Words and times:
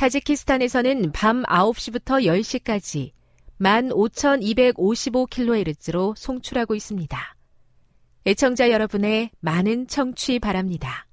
타지키스탄에서는 0.00 1.12
밤 1.12 1.42
9시부터 1.42 2.24
10시까지 2.24 3.12
15,255kHz로 3.60 6.16
송출하고 6.16 6.74
있습니다. 6.74 7.36
애청자 8.24 8.70
여러분의 8.70 9.28
많은 9.40 9.88
청취 9.88 10.38
바랍니다. 10.38 11.06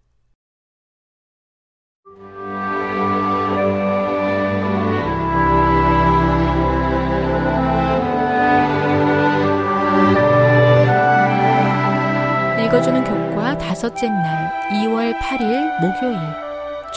읽어주는 12.66 13.04
교과 13.04 13.58
다섯째 13.58 14.08
날 14.08 14.50
2월 14.70 15.14
8일 15.20 15.82
목요일 15.82 16.47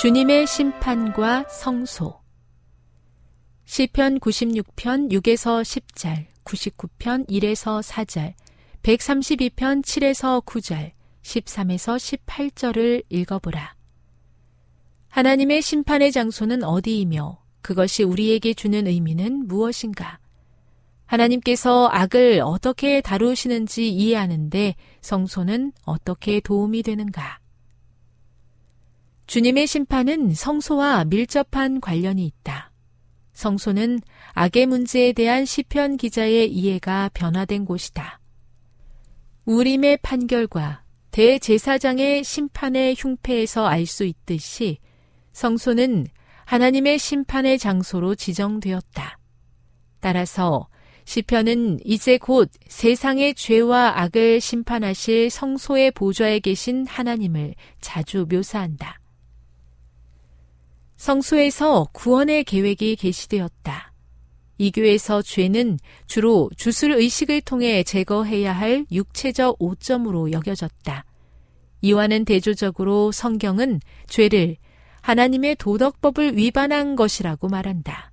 주님의 0.00 0.46
심판과 0.46 1.44
성소 1.50 2.22
시편 3.66 4.20
96편 4.20 5.12
6에서 5.12 5.60
10절 5.60 6.24
99편 6.42 7.28
1에서 7.28 7.82
4절 7.82 8.32
132편 8.82 9.82
7에서 9.82 10.42
9절 10.42 10.92
13에서 11.20 12.24
18절을 12.24 13.04
읽어보라. 13.10 13.74
하나님의 15.08 15.60
심판의 15.60 16.12
장소는 16.12 16.64
어디이며 16.64 17.38
그것이 17.60 18.02
우리에게 18.02 18.54
주는 18.54 18.86
의미는 18.86 19.48
무엇인가? 19.48 20.18
하나님께서 21.04 21.90
악을 21.92 22.40
어떻게 22.42 23.02
다루시는지 23.02 23.90
이해하는데 23.90 24.76
성소는 25.02 25.72
어떻게 25.84 26.40
도움이 26.40 26.84
되는가? 26.84 27.39
주님의 29.30 29.68
심판은 29.68 30.34
성소와 30.34 31.04
밀접한 31.04 31.80
관련이 31.80 32.26
있다. 32.26 32.72
성소는 33.32 34.00
악의 34.32 34.66
문제에 34.66 35.12
대한 35.12 35.44
시편 35.44 35.98
기자의 35.98 36.50
이해가 36.50 37.10
변화된 37.14 37.64
곳이다. 37.64 38.18
우림의 39.44 39.98
판결과 39.98 40.82
대제사장의 41.12 42.24
심판의 42.24 42.96
흉패에서 42.98 43.68
알 43.68 43.86
수 43.86 44.04
있듯이 44.04 44.78
성소는 45.32 46.08
하나님의 46.46 46.98
심판의 46.98 47.60
장소로 47.60 48.16
지정되었다. 48.16 49.16
따라서 50.00 50.66
시편은 51.04 51.78
이제 51.84 52.18
곧 52.18 52.50
세상의 52.66 53.36
죄와 53.36 53.92
악을 54.00 54.40
심판하실 54.40 55.30
성소의 55.30 55.92
보좌에 55.92 56.40
계신 56.40 56.84
하나님을 56.84 57.54
자주 57.80 58.26
묘사한다. 58.28 58.99
성소에서 61.00 61.88
구원의 61.92 62.44
계획이 62.44 62.96
게시되었다. 62.96 63.94
이 64.58 64.70
교에서 64.70 65.22
죄는 65.22 65.78
주로 66.06 66.50
주술 66.58 66.92
의식을 66.92 67.40
통해 67.40 67.82
제거해야 67.82 68.52
할 68.52 68.84
육체적 68.92 69.56
오점으로 69.58 70.30
여겨졌다. 70.30 71.06
이와는 71.80 72.26
대조적으로 72.26 73.12
성경은 73.12 73.80
죄를 74.08 74.56
하나님의 75.00 75.56
도덕법을 75.56 76.36
위반한 76.36 76.96
것이라고 76.96 77.48
말한다. 77.48 78.12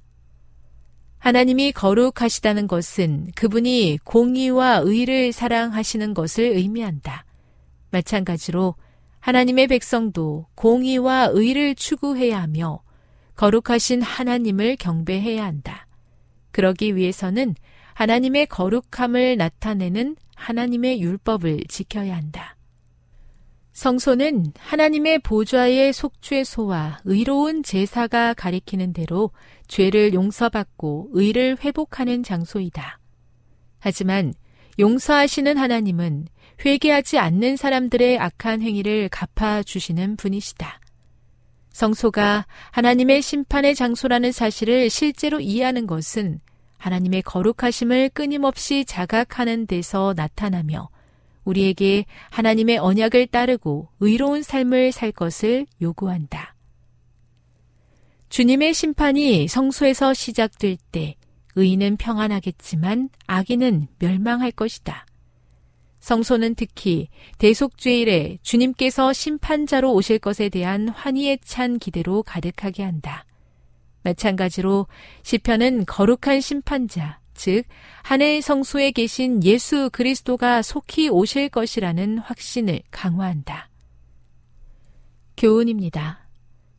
하나님이 1.17 1.73
거룩하시다는 1.73 2.67
것은 2.67 3.31
그분이 3.35 3.99
공의와 4.05 4.83
의를 4.85 5.33
사랑하시는 5.33 6.13
것을 6.13 6.45
의미한다. 6.45 7.25
마찬가지로 7.91 8.75
하나님의 9.27 9.67
백성도 9.67 10.45
공의와 10.55 11.31
의를 11.33 11.75
추구해야 11.75 12.41
하며 12.41 12.81
거룩하신 13.35 14.01
하나님을 14.01 14.77
경배해야 14.77 15.43
한다. 15.43 15.85
그러기 16.51 16.95
위해서는 16.95 17.53
하나님의 17.93 18.45
거룩함을 18.45 19.35
나타내는 19.35 20.15
하나님의 20.33 21.01
율법을 21.01 21.63
지켜야 21.67 22.15
한다. 22.15 22.55
성소는 23.73 24.53
하나님의 24.59 25.19
보좌의 25.19 25.91
속죄소와 25.91 26.99
의로운 27.03 27.63
제사가 27.63 28.33
가리키는 28.33 28.93
대로 28.93 29.31
죄를 29.67 30.13
용서받고 30.13 31.09
의를 31.11 31.57
회복하는 31.59 32.23
장소이다. 32.23 33.01
하지만 33.79 34.33
용서하시는 34.79 35.57
하나님은 35.57 36.27
회개하지 36.63 37.19
않는 37.19 37.55
사람들의 37.55 38.19
악한 38.19 38.61
행위를 38.61 39.09
갚아주시는 39.09 40.17
분이시다. 40.17 40.79
성소가 41.71 42.47
하나님의 42.71 43.21
심판의 43.21 43.75
장소라는 43.75 44.31
사실을 44.31 44.89
실제로 44.89 45.39
이해하는 45.39 45.85
것은 45.85 46.39
하나님의 46.77 47.21
거룩하심을 47.23 48.09
끊임없이 48.09 48.85
자각하는 48.85 49.67
데서 49.67 50.13
나타나며 50.15 50.89
우리에게 51.43 52.05
하나님의 52.31 52.77
언약을 52.77 53.27
따르고 53.27 53.89
의로운 53.99 54.41
삶을 54.41 54.91
살 54.91 55.11
것을 55.11 55.65
요구한다. 55.81 56.55
주님의 58.29 58.73
심판이 58.73 59.47
성소에서 59.47 60.13
시작될 60.13 60.77
때 60.91 61.15
의인은 61.55 61.97
평안하겠지만 61.97 63.09
악인은 63.27 63.87
멸망할 63.99 64.51
것이다. 64.51 65.05
성소는 66.07 66.55
특히 66.55 67.09
대속죄일에 67.37 68.37
주님께서 68.41 69.11
심판자로 69.11 69.93
오실 69.93 70.19
것에 70.19 70.47
대한 70.47 70.87
환희에 70.87 71.37
찬 71.43 71.77
기대로 71.79 72.23
가득하게 72.23 72.83
한다. 72.83 73.25
마찬가지로 74.03 74.87
시편은 75.23 75.85
거룩한 75.85 76.39
심판자, 76.39 77.19
즉 77.33 77.65
하늘 78.03 78.41
성소에 78.41 78.91
계신 78.91 79.43
예수 79.43 79.89
그리스도가 79.91 80.61
속히 80.61 81.09
오실 81.09 81.49
것이라는 81.49 82.19
확신을 82.19 82.83
강화한다. 82.89 83.69
교훈입니다. 85.35 86.25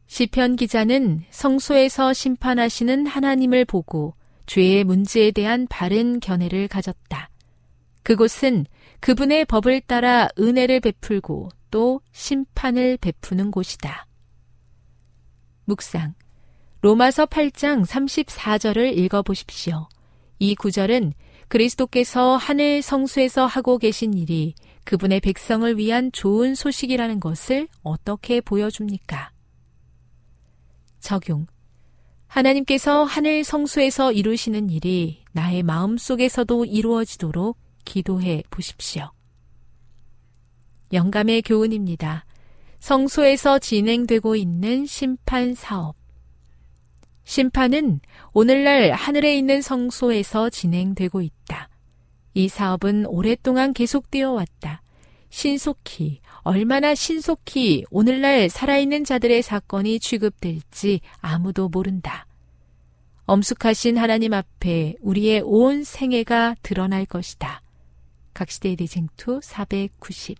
시편 0.07 0.57
기자는 0.57 1.25
성소에서 1.29 2.15
심판하시는 2.15 3.07
하나님을 3.07 3.67
보고 3.67 4.15
죄의 4.47 4.85
문제에 4.85 5.33
대한 5.33 5.67
바른 5.69 6.19
견해를 6.19 6.67
가졌다. 6.69 7.29
그곳은 8.09 8.65
그분의 9.01 9.45
법을 9.45 9.83
따라 9.83 10.31
은혜를 10.39 10.81
베풀고 10.81 11.51
또 11.71 12.01
심판을 12.11 12.97
베푸는 12.97 13.51
곳이다. 13.51 14.07
묵상. 15.67 16.15
로마서 16.81 17.27
8장 17.27 17.85
34절을 17.85 18.97
읽어보십시오. 18.97 19.91
이 20.39 20.55
구절은 20.55 21.13
그리스도께서 21.49 22.39
하늘 22.39 22.81
성수에서 22.81 23.45
하고 23.45 23.77
계신 23.77 24.15
일이 24.15 24.55
그분의 24.85 25.21
백성을 25.21 25.77
위한 25.77 26.11
좋은 26.11 26.55
소식이라는 26.55 27.21
것을 27.21 27.69
어떻게 27.83 28.41
보여줍니까? 28.41 29.33
적용. 31.01 31.47
하나님께서 32.27 33.05
하늘 33.05 33.45
성수에서 33.45 34.13
이루시는 34.13 34.71
일이 34.71 35.25
나의 35.33 35.63
마음 35.63 35.99
속에서도 35.99 36.65
이루어지도록 36.65 37.68
기도해 37.85 38.43
보십시오. 38.51 39.11
영감의 40.93 41.43
교훈입니다. 41.43 42.25
성소에서 42.81 43.59
진행되고 43.59 44.37
있는 44.37 44.87
심판 44.87 45.55
사업. 45.55 45.97
심판은 47.25 48.01
오늘날 48.33 48.93
하늘에 48.93 49.37
있는 49.37 49.61
성소에서 49.61 50.49
진행되고 50.49 51.21
있다. 51.21 51.69
이 52.35 52.49
사업은 52.49 53.05
오랫동안 53.07 53.75
계속되어 53.75 54.33
왔다. 54.33 54.83
신속히, 55.29 56.21
얼마나 56.39 56.95
신속히 56.95 57.85
오늘날 57.91 58.49
살아있는 58.49 59.05
자들의 59.05 59.43
사건이 59.43 60.01
취급될지 60.01 61.01
아무도 61.21 61.69
모른다. 61.69 62.27
엄숙하신 63.27 63.99
하나님 63.99 64.33
앞에 64.33 64.95
우리의 65.03 65.43
온 65.45 65.85
생애가 65.85 66.57
드러날 66.63 67.05
것이다. 67.05 67.61
각 68.39 68.53
시대 68.53 68.77
대쟁투 68.77 69.41
490 69.43 70.39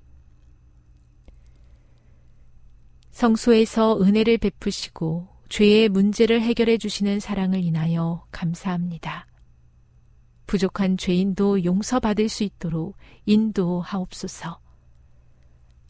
성소에서 3.11 4.01
은혜를 4.01 4.39
베푸시고 4.39 5.27
죄의 5.49 5.89
문제를 5.89 6.41
해결해 6.41 6.79
주시는 6.79 7.19
사랑을 7.19 7.65
인하여 7.65 8.25
감사합니다. 8.31 9.27
부족한 10.47 10.97
죄인도 10.97 11.65
용서받을 11.65 12.29
수 12.29 12.45
있도록 12.45 12.97
인도하옵소서. 13.27 14.61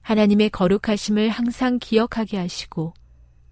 하나님의 0.01 0.49
거룩하심을 0.49 1.29
항상 1.29 1.79
기억하게 1.79 2.39
하시고 2.39 2.95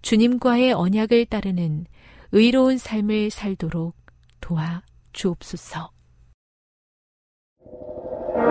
주님과의 0.01 0.73
언약을 0.73 1.27
따르는 1.27 1.85
의로운 2.31 2.79
삶을 2.79 3.29
살도록 3.29 3.95
도와 4.41 4.81
주옵소서. 5.13 5.95
주 8.37 8.43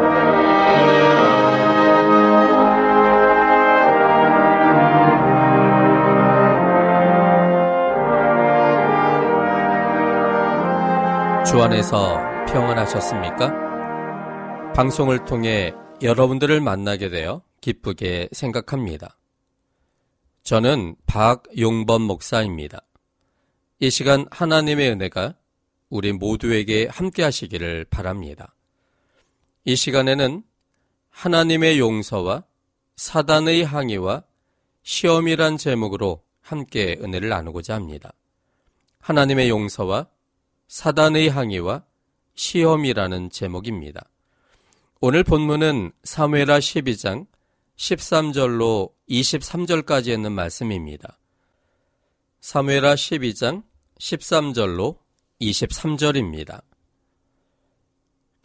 안에서 11.63 12.19
평안하셨습니까? 12.49 14.73
방송을 14.75 15.25
통해 15.25 15.73
여러분들을 16.03 16.61
만나게 16.61 17.09
되어 17.09 17.43
기쁘게 17.61 18.31
생각합니다. 18.33 19.17
저는 20.43 20.97
박용범 21.07 22.03
목사입니다. 22.03 22.81
이 23.79 23.91
시간 23.91 24.27
하나님의 24.33 24.91
은혜가 24.91 25.37
우리 25.89 26.13
모두에게 26.13 26.89
함께 26.91 27.23
하시기를 27.23 27.87
바랍니다. 27.91 28.56
이 29.69 29.75
시간에는 29.75 30.45
하나님의 31.11 31.81
용서와 31.81 32.45
사단의 32.95 33.65
항의와 33.65 34.23
시험이란 34.85 35.59
제목으로 35.59 36.23
함께 36.41 36.97
은혜를 37.03 37.29
나누고자 37.29 37.75
합니다. 37.75 38.13
하나님의 39.01 39.49
용서와 39.49 40.07
사단의 40.69 41.31
항의와 41.31 41.83
시험이라는 42.37 43.31
제목입니다. 43.31 44.09
오늘 45.01 45.25
본문은 45.25 45.91
사무엘하 46.05 46.61
12장 46.61 47.27
13절로 47.77 48.93
23절까지 49.11 50.15
있는 50.15 50.31
말씀입니다. 50.31 51.19
사무엘하 52.41 52.95
12장 52.95 53.65
13절로 53.99 54.99
23절입니다. 55.41 56.63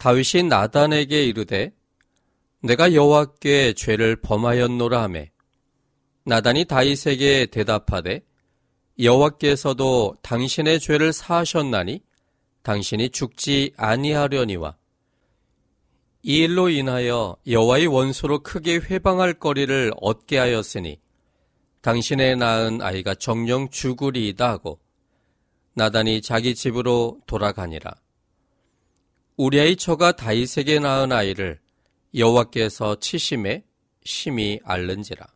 다윗이 0.02 0.48
나단에게 0.48 1.26
이르되 1.26 1.72
내가 2.60 2.92
여호와께 2.92 3.74
죄를 3.74 4.16
범하였노라 4.16 5.00
하매 5.00 5.30
나단이 6.24 6.64
다윗에게 6.64 7.46
대답하되 7.46 8.24
여호와께서도 8.98 10.16
당신의 10.22 10.80
죄를 10.80 11.12
사하셨나니 11.12 12.02
당신이 12.64 13.10
죽지 13.10 13.74
아니하려니와 13.76 14.76
이 16.24 16.36
일로 16.38 16.68
인하여 16.68 17.36
여호와의 17.46 17.86
원수로 17.86 18.40
크게 18.40 18.78
회방할 18.78 19.34
거리를 19.34 19.92
얻게 20.00 20.38
하였으니 20.38 21.00
당신의 21.80 22.38
낳은 22.38 22.82
아이가 22.82 23.14
정령 23.14 23.70
죽으리이다 23.70 24.50
하고 24.50 24.80
나단이 25.74 26.22
자기 26.22 26.56
집으로 26.56 27.20
돌아가니라. 27.26 27.94
우리아의 29.36 29.76
처가 29.76 30.12
다윗에게 30.12 30.78
낳은 30.78 31.12
아이를 31.12 31.58
여호와께서 32.14 32.96
치심에 33.00 33.64
심히 34.04 34.60
앓는지라. 34.64 35.26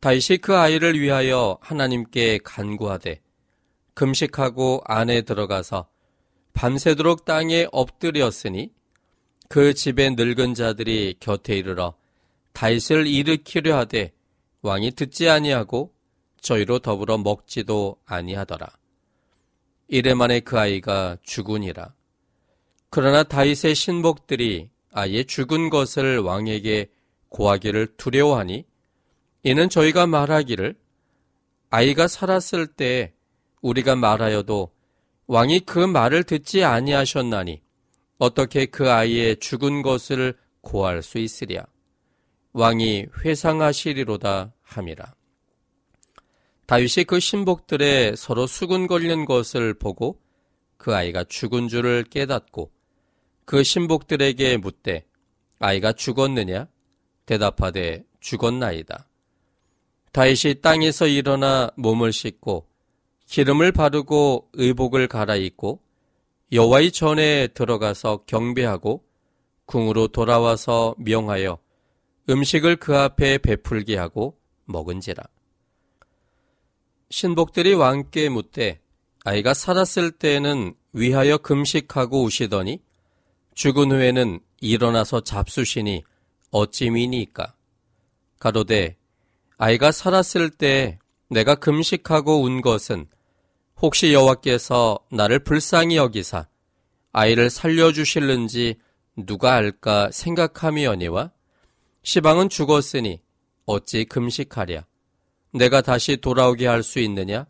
다윗이 0.00 0.38
그 0.42 0.56
아이를 0.56 1.00
위하여 1.00 1.58
하나님께 1.60 2.40
간구하되 2.44 3.20
금식하고 3.94 4.82
안에 4.84 5.22
들어가서 5.22 5.88
밤새도록 6.52 7.24
땅에 7.24 7.66
엎드렸으니 7.72 8.72
그 9.48 9.74
집의 9.74 10.12
늙은 10.16 10.54
자들이 10.54 11.16
곁에 11.20 11.56
이르러 11.56 11.94
다윗을 12.52 13.06
일으키려 13.06 13.76
하되 13.78 14.12
왕이 14.62 14.92
듣지 14.92 15.28
아니하고 15.28 15.94
저희로 16.40 16.80
더불어 16.80 17.18
먹지도 17.18 17.96
아니하더라. 18.04 18.66
이래 19.88 20.14
만에 20.14 20.40
그 20.40 20.58
아이가 20.58 21.16
죽으니라. 21.22 21.94
그러나 22.94 23.22
다윗의 23.22 23.74
신복들이 23.74 24.68
아예 24.92 25.24
죽은 25.24 25.70
것을 25.70 26.18
왕에게 26.18 26.90
고하기를 27.30 27.94
두려워하니 27.96 28.66
이는 29.44 29.70
저희가 29.70 30.06
말하기를 30.06 30.76
아이가 31.70 32.06
살았을 32.06 32.66
때 32.66 33.14
우리가 33.62 33.96
말하여도 33.96 34.72
왕이 35.26 35.60
그 35.60 35.78
말을 35.78 36.24
듣지 36.24 36.64
아니하셨나니 36.64 37.62
어떻게 38.18 38.66
그 38.66 38.92
아이의 38.92 39.38
죽은 39.38 39.80
것을 39.80 40.36
고할 40.60 41.02
수 41.02 41.16
있으랴. 41.16 41.64
왕이 42.52 43.06
회상하시리로다 43.24 44.52
함이라. 44.60 45.14
다윗이 46.66 47.04
그 47.06 47.20
신복들의 47.20 48.18
서로 48.18 48.46
수군거리는 48.46 49.24
것을 49.24 49.72
보고 49.72 50.20
그 50.76 50.94
아이가 50.94 51.24
죽은 51.24 51.68
줄을 51.68 52.04
깨닫고 52.04 52.70
그 53.44 53.62
신복들에게 53.62 54.56
묻되 54.58 55.04
아이가 55.58 55.92
죽었느냐? 55.92 56.68
대답하되 57.26 58.04
죽었나이다. 58.20 59.08
다윗이 60.12 60.60
땅에서 60.60 61.06
일어나 61.06 61.70
몸을 61.76 62.12
씻고 62.12 62.68
기름을 63.26 63.72
바르고 63.72 64.50
의복을 64.52 65.08
갈아입고 65.08 65.80
여호와의 66.52 66.92
전에 66.92 67.46
들어가서 67.48 68.24
경배하고 68.26 69.04
궁으로 69.64 70.08
돌아와서 70.08 70.94
명하여 70.98 71.58
음식을 72.28 72.76
그 72.76 72.96
앞에 72.96 73.38
베풀게 73.38 73.96
하고 73.96 74.38
먹은지라. 74.66 75.22
신복들이 77.08 77.74
왕께 77.74 78.28
묻되 78.28 78.80
아이가 79.24 79.54
살았을 79.54 80.10
때에는 80.12 80.74
위하여 80.92 81.38
금식하고 81.38 82.22
우시더니 82.22 82.82
죽은 83.54 83.92
후에는 83.92 84.40
일어나서 84.60 85.22
잡수시니 85.22 86.04
어찌 86.50 86.90
미니까? 86.90 87.54
가로되 88.38 88.96
아이가 89.58 89.92
살았을 89.92 90.50
때 90.50 90.98
내가 91.28 91.54
금식하고 91.54 92.42
운 92.42 92.60
것은 92.60 93.06
혹시 93.80 94.12
여호와께서 94.12 94.98
나를 95.10 95.40
불쌍히 95.40 95.96
여기사 95.96 96.46
아이를 97.12 97.50
살려주실는지 97.50 98.76
누가 99.16 99.54
알까 99.54 100.10
생각함이오니와 100.10 101.30
시방은 102.02 102.48
죽었으니 102.48 103.20
어찌 103.66 104.04
금식하랴 104.04 104.84
내가 105.54 105.82
다시 105.82 106.16
돌아오게 106.16 106.66
할 106.66 106.82
수 106.82 106.98
있느냐 107.00 107.46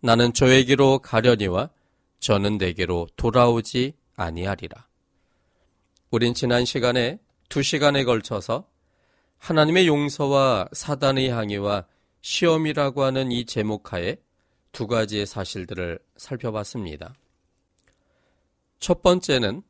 나는 0.00 0.32
저에게로 0.32 0.98
가려니와 0.98 1.70
저는 2.18 2.58
내게로 2.58 3.08
돌아오지 3.16 3.94
아니하리라. 4.16 4.91
우린 6.12 6.34
지난 6.34 6.66
시간에 6.66 7.18
두 7.48 7.62
시간에 7.62 8.04
걸쳐서 8.04 8.68
하나님의 9.38 9.86
용서와 9.86 10.68
사단의 10.70 11.30
항의와 11.30 11.86
시험이라고 12.20 13.02
하는 13.02 13.32
이 13.32 13.46
제목하에 13.46 14.18
두 14.72 14.86
가지의 14.86 15.24
사실들을 15.24 15.98
살펴봤습니다. 16.18 17.14
첫 18.78 19.00
번째는 19.00 19.62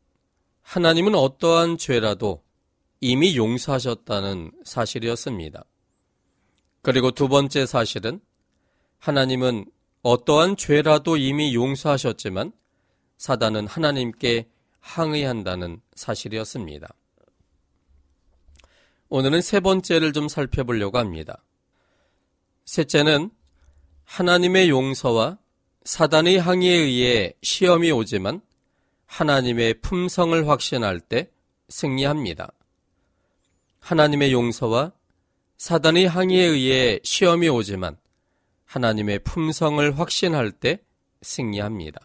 하나님은 0.63 1.15
어떠한 1.15 1.79
죄라도 1.79 2.43
이미 3.01 3.37
용서하셨다는 3.37 4.51
사실이었습니다. 4.65 5.65
그리고 6.83 7.13
두 7.13 7.29
번째 7.29 7.67
사실은 7.67 8.21
하나님은 8.99 9.67
어떠한 10.03 10.57
죄라도 10.57 11.17
이미 11.17 11.55
용서하셨지만 11.55 12.51
사단은 13.17 13.69
하나님께 13.69 14.49
항의한다는 14.83 15.81
사실이었습니다. 15.95 16.95
오늘은 19.09 19.41
세 19.41 19.61
번째를 19.61 20.13
좀 20.13 20.29
살펴보려고 20.29 20.99
합니다. 20.99 21.43
셋째는 22.67 23.31
하나님의 24.05 24.69
용서와 24.69 25.39
사단의 25.85 26.39
항의에 26.39 26.75
의해 26.75 27.33
시험이 27.43 27.91
오지만 27.91 28.41
하나님의 29.07 29.81
품성을 29.81 30.49
확신할 30.49 31.01
때 31.01 31.31
승리합니다. 31.69 32.53
하나님의 33.81 34.33
용서와 34.33 34.93
사단의 35.59 36.07
항의에 36.07 36.45
의해 36.45 37.01
시험이 37.03 37.49
오지만 37.49 37.97
하나님의 38.65 39.21
품성을 39.21 39.99
확신할 39.99 40.53
때 40.53 40.79
승리합니다. 41.21 42.01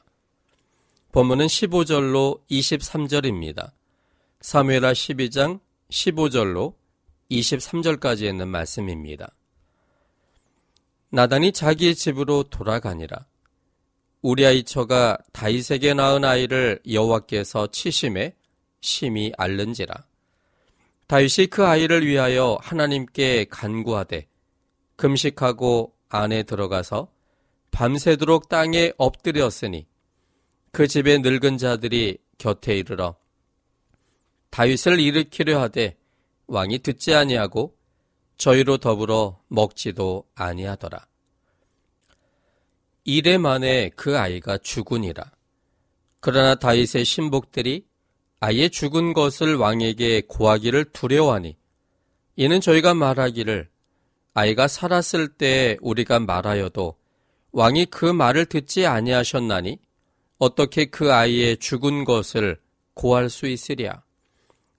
본문은 1.18 1.48
15절로 1.48 2.42
23절입니다. 2.48 3.72
사무엘하 4.40 4.94
12장 4.94 5.60
15절로 5.90 6.76
23절까지 7.32 8.30
있는 8.30 8.48
말씀입니다. 8.50 9.34
나단이 11.10 11.54
자기의 11.54 11.96
집으로 11.96 12.44
돌아가니라. 12.44 13.26
우리아 14.22 14.52
이 14.52 14.64
처가 14.64 15.18
다이색에 15.32 15.96
낳은 15.96 16.24
아이를 16.24 16.82
여호와께서 16.88 17.72
치심에 17.72 18.36
심히 18.82 19.32
앓는지라. 19.40 19.96
다윗이 21.08 21.48
그 21.50 21.66
아이를 21.66 22.06
위하여 22.06 22.60
하나님께 22.62 23.46
간구하되 23.50 24.28
금식하고 24.98 25.96
안에 26.10 26.44
들어가서 26.44 27.08
밤새도록 27.72 28.50
땅에 28.50 28.92
엎드렸으니 29.00 29.88
그 30.78 30.88
집의 30.88 31.22
늙은 31.22 31.58
자들이 31.58 32.20
곁에 32.38 32.78
이르러 32.78 33.16
다윗을 34.52 35.00
일으키려 35.00 35.60
하되 35.60 35.98
왕이 36.46 36.84
듣지 36.84 37.16
아니하고 37.16 37.76
저희로 38.38 38.78
더불어 38.78 39.42
먹지도 39.48 40.26
아니하더라. 40.36 41.08
이래 43.06 43.40
만에 43.40 43.90
그 43.96 44.20
아이가 44.20 44.60
죽으니라. 44.60 45.32
그러나 46.20 46.54
다윗의 46.54 47.06
신복들이 47.06 47.88
아예 48.40 48.70
죽은 48.70 49.14
것을 49.14 49.56
왕에게 49.56 50.28
고하기를 50.28 50.92
두려워하니 50.94 51.58
이는 52.36 52.62
저희가 52.62 52.94
말하기를 52.94 53.68
아이가 54.36 54.68
살았을 54.68 55.28
때 55.28 55.80
우리가 55.82 56.20
말하여도 56.20 56.96
왕이 57.52 57.88
그 57.88 58.06
말을 58.06 58.46
듣지 58.46 58.86
아니하셨나니 58.86 59.87
어떻게 60.38 60.86
그 60.86 61.14
아이의 61.14 61.58
죽은 61.58 62.06
것을 62.06 62.60
고할 62.94 63.30
수 63.30 63.48
있으랴 63.48 64.04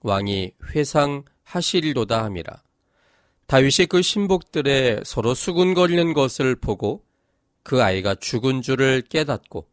왕이 0.01 0.53
회상하시리로다 0.73 2.23
함이라 2.23 2.63
다윗이 3.47 3.87
그 3.89 4.01
신복들의 4.01 5.01
서로 5.05 5.33
수군거리는 5.33 6.13
것을 6.13 6.55
보고 6.55 7.03
그 7.63 7.81
아이가 7.81 8.15
죽은 8.15 8.61
줄을 8.61 9.01
깨닫고 9.01 9.67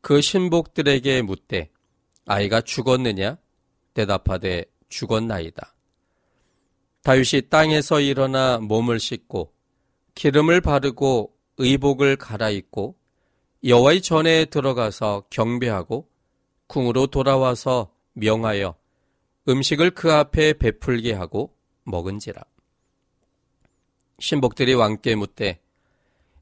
그 0.00 0.20
신복들에게 0.22 1.22
묻되 1.22 1.70
아이가 2.26 2.60
죽었느냐? 2.60 3.36
대답하되 3.92 4.64
죽었나이다. 4.88 5.74
다윗이 7.02 7.48
땅에서 7.50 8.00
일어나 8.00 8.58
몸을 8.58 8.98
씻고 8.98 9.52
기름을 10.14 10.60
바르고 10.60 11.34
의복을 11.58 12.16
갈아입고 12.16 12.96
여호와의 13.62 14.00
전에 14.00 14.46
들어가서 14.46 15.24
경배하고 15.28 16.08
궁으로 16.66 17.08
돌아와서 17.08 17.92
명하여 18.14 18.74
음식을 19.48 19.90
그 19.90 20.12
앞에 20.12 20.54
베풀게 20.54 21.12
하고 21.12 21.54
먹은지라. 21.84 22.42
신복들이 24.18 24.74
왕께 24.74 25.14
묻되 25.14 25.60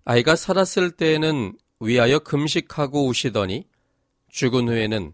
아이가 0.05 0.37
살았을 0.37 0.93
때에는 0.93 1.57
위하여 1.81 2.21
금식하고 2.21 3.07
우시더니 3.07 3.67
죽은 4.29 4.69
후에는 4.69 5.13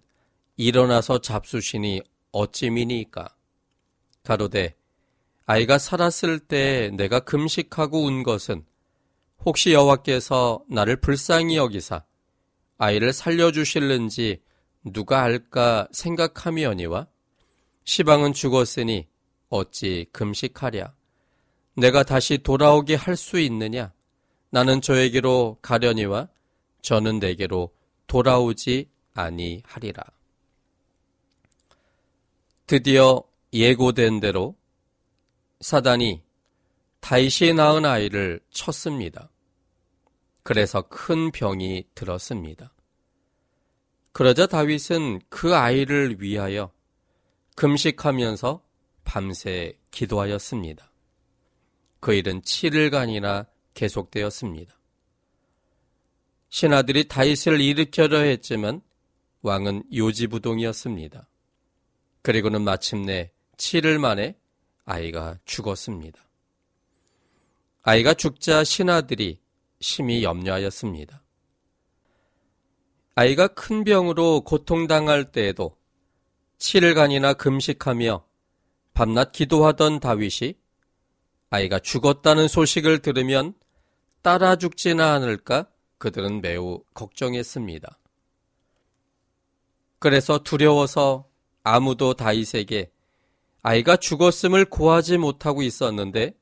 일어나서 0.56 1.20
잡수시니 1.20 2.02
어찌 2.32 2.70
미니까 2.70 3.34
가로되 4.22 4.74
아이가 5.46 5.78
살았을 5.78 6.38
때 6.38 6.90
내가 6.96 7.20
금식하고 7.20 8.04
운 8.04 8.22
것은 8.22 8.64
혹시 9.44 9.72
여호와께서 9.72 10.64
나를 10.68 10.96
불쌍히 10.96 11.56
여기사 11.56 12.04
아이를 12.78 13.12
살려주실는지 13.12 14.42
누가 14.84 15.22
알까 15.22 15.88
생각함이오니와 15.92 17.06
시방은 17.84 18.32
죽었으니 18.32 19.06
어찌 19.48 20.06
금식하랴 20.12 20.94
내가 21.76 22.02
다시 22.02 22.38
돌아오게 22.38 22.94
할 22.94 23.16
수 23.16 23.38
있느냐? 23.40 23.92
나는 24.50 24.80
저에게로 24.80 25.58
가려니와 25.60 26.28
저는 26.82 27.18
내게로 27.18 27.74
돌아오지 28.06 28.88
아니하리라. 29.14 30.04
드디어 32.66 33.22
예고된 33.52 34.20
대로 34.20 34.56
사단이 35.60 36.22
다윗이 37.00 37.54
낳은 37.54 37.84
아이를 37.84 38.40
쳤습니다. 38.50 39.28
그래서 40.44 40.82
큰 40.82 41.32
병이 41.32 41.88
들었습니다. 41.94 42.72
그러자 44.12 44.46
다윗은 44.46 45.22
그 45.28 45.56
아이를 45.56 46.20
위하여 46.20 46.70
금식하면서 47.56 48.62
밤새 49.04 49.76
기도하였습니다. 49.90 50.92
그 51.98 52.12
일은 52.12 52.42
7일간이나 52.42 53.46
계속되었습니다. 53.72 54.78
신하들이 56.50 57.08
다윗을 57.08 57.60
일으켜려 57.60 58.18
했지만 58.18 58.82
왕은 59.42 59.84
요지부동이었습니다. 59.92 61.28
그리고는 62.22 62.62
마침내 62.62 63.32
7일 63.56 63.98
만에 63.98 64.36
아이가 64.84 65.38
죽었습니다. 65.46 66.22
아이가 67.82 68.14
죽자 68.14 68.62
신하들이 68.62 69.43
심히 69.80 70.22
염려하였습니다. 70.22 71.22
아이가 73.16 73.48
큰 73.48 73.84
병으로 73.84 74.40
고통당할 74.40 75.30
때에도 75.30 75.76
7일간이나 76.58 77.36
금식하며 77.36 78.24
밤낮 78.92 79.32
기도하던 79.32 80.00
다윗이 80.00 80.54
아이가 81.50 81.78
죽었다는 81.78 82.48
소식을 82.48 83.00
들으면 83.00 83.54
따라 84.22 84.56
죽지나 84.56 85.12
않을까 85.14 85.68
그들은 85.98 86.40
매우 86.40 86.82
걱정했습니다. 86.94 87.98
그래서 89.98 90.38
두려워서 90.38 91.28
아무도 91.62 92.14
다윗에게 92.14 92.90
아이가 93.62 93.96
죽었음을 93.96 94.66
고하지 94.66 95.18
못하고 95.18 95.62
있었는데 95.62 96.34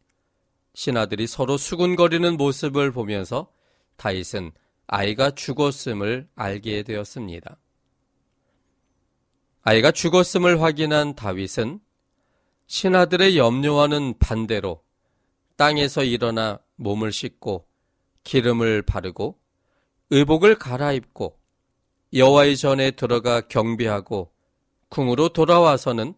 신하들이 0.74 1.26
서로 1.26 1.56
수군거리는 1.56 2.36
모습을 2.36 2.92
보면서 2.92 3.52
다윗은 3.96 4.52
아이가 4.86 5.30
죽었음을 5.30 6.28
알게 6.34 6.82
되었습니다. 6.82 7.56
아이가 9.62 9.92
죽었음을 9.92 10.60
확인한 10.60 11.14
다윗은 11.14 11.80
신하들의 12.66 13.38
염려와는 13.38 14.18
반대로 14.18 14.82
땅에서 15.56 16.02
일어나 16.04 16.58
몸을 16.76 17.12
씻고 17.12 17.66
기름을 18.24 18.82
바르고 18.82 19.38
의복을 20.10 20.56
갈아입고 20.56 21.38
여호와의 22.14 22.56
전에 22.56 22.90
들어가 22.92 23.40
경배하고 23.42 24.32
궁으로 24.88 25.30
돌아와서는 25.30 26.14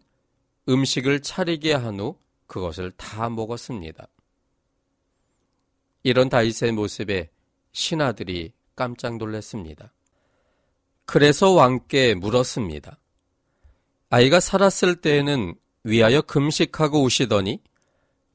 음식을 0.67 1.21
차리게 1.21 1.73
한 1.73 1.99
후 1.99 2.17
그것을 2.47 2.91
다 2.91 3.29
먹었습니다. 3.29 4.07
이런 6.05 6.29
다윗의 6.29 6.73
모습에 6.73 7.31
신하들이 7.71 8.53
깜짝 8.75 9.17
놀랐습니다. 9.17 9.91
그래서 11.07 11.49
왕께 11.49 12.13
물었습니다. 12.13 12.99
아이가 14.11 14.39
살았을 14.39 14.97
때에는 14.97 15.55
위하여 15.83 16.21
금식하고 16.21 17.01
우시더니 17.01 17.59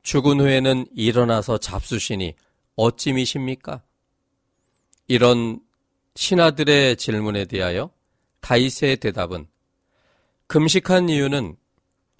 죽은 0.02 0.40
후에는 0.40 0.86
일어나서 0.96 1.58
잡수시니 1.58 2.34
어찌미십니까? 2.74 3.84
이런 5.06 5.60
신하들의 6.16 6.96
질문에 6.96 7.44
대하여 7.44 7.92
다윗의 8.40 8.96
대답은 8.96 9.46
금식한 10.48 11.08
이유는 11.08 11.54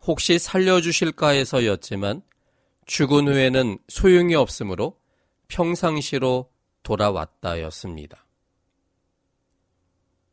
혹시 0.06 0.38
살려주실까 0.38 1.30
해서였지만 1.30 2.22
죽은 2.86 3.26
후에는 3.26 3.78
소용이 3.88 4.36
없으므로 4.36 4.99
평상시로 5.50 6.50
돌아왔다였습니다. 6.82 8.26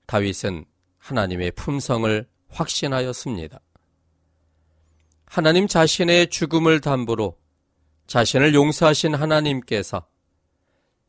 다윗은 0.06 0.66
하나님의 1.00 1.52
품성을 1.52 2.28
확신하였습니다. 2.50 3.60
하나님 5.26 5.68
자신의 5.68 6.30
죽음을 6.30 6.80
담보로 6.80 7.38
자신을 8.08 8.54
용서하신 8.54 9.16
하나님께서 9.16 10.08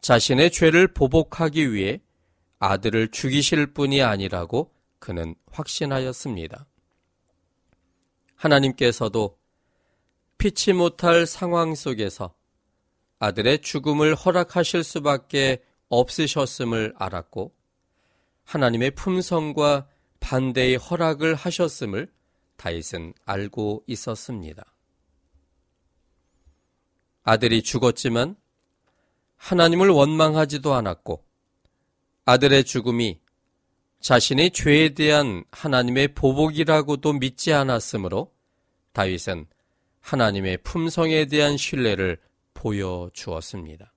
자신의 0.01 0.51
죄를 0.51 0.89
보복하기 0.89 1.73
위해 1.73 2.01
아들을 2.59 3.13
죽이실 3.13 3.73
뿐이 3.73 4.03
아니라고 4.03 4.75
그는 4.99 5.37
확신하였습니다. 5.53 6.67
하나님께서도 8.35 9.39
피치 10.39 10.73
못할 10.73 11.27
상황 11.27 11.75
속에서 11.75 12.38
아들의 13.19 13.63
죽음을 13.63 14.15
허락하실 14.15 14.85
수밖에 14.85 15.63
없으셨음을 15.89 16.95
알았고 16.97 17.55
하나님의 18.45 18.93
품성과 18.93 19.89
반대의 20.21 20.77
허락을 20.77 21.35
하셨음을 21.35 22.11
다윗은 22.57 23.15
알고 23.25 23.85
있었습니다. 23.87 24.65
아들이 27.23 27.63
죽었지만 27.63 28.37
하나님을 29.37 29.89
원망하지도 29.89 30.75
않았고 30.75 31.25
아들의 32.25 32.65
죽음이 32.65 33.21
자신의 34.01 34.51
죄에 34.53 34.91
대한 34.91 35.45
하나님의 35.51 36.15
보복이라고도 36.15 37.15
믿지 37.15 37.53
않았으므로 37.53 38.33
다윗은 38.93 39.47
하나님의 40.01 40.59
품성에 40.59 41.27
대한 41.27 41.57
신뢰를 41.57 42.19
보여주었습니다. 42.59 43.93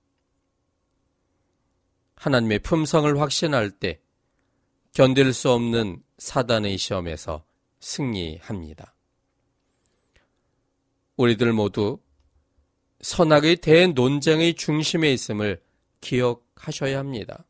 하나님의 2.14 2.60
품성을 2.60 3.20
확신할 3.20 3.70
때 3.72 4.00
견딜 4.94 5.32
수 5.32 5.50
없는 5.50 6.02
사단의 6.18 6.78
시험에서 6.78 7.44
승리합니다. 7.80 8.94
우리들 11.16 11.52
모두 11.52 11.98
선악의 13.00 13.56
대논쟁의 13.56 14.54
중심에 14.54 15.12
있음을 15.12 15.60
기억하셔야 16.00 16.98
합니다. 16.98 17.44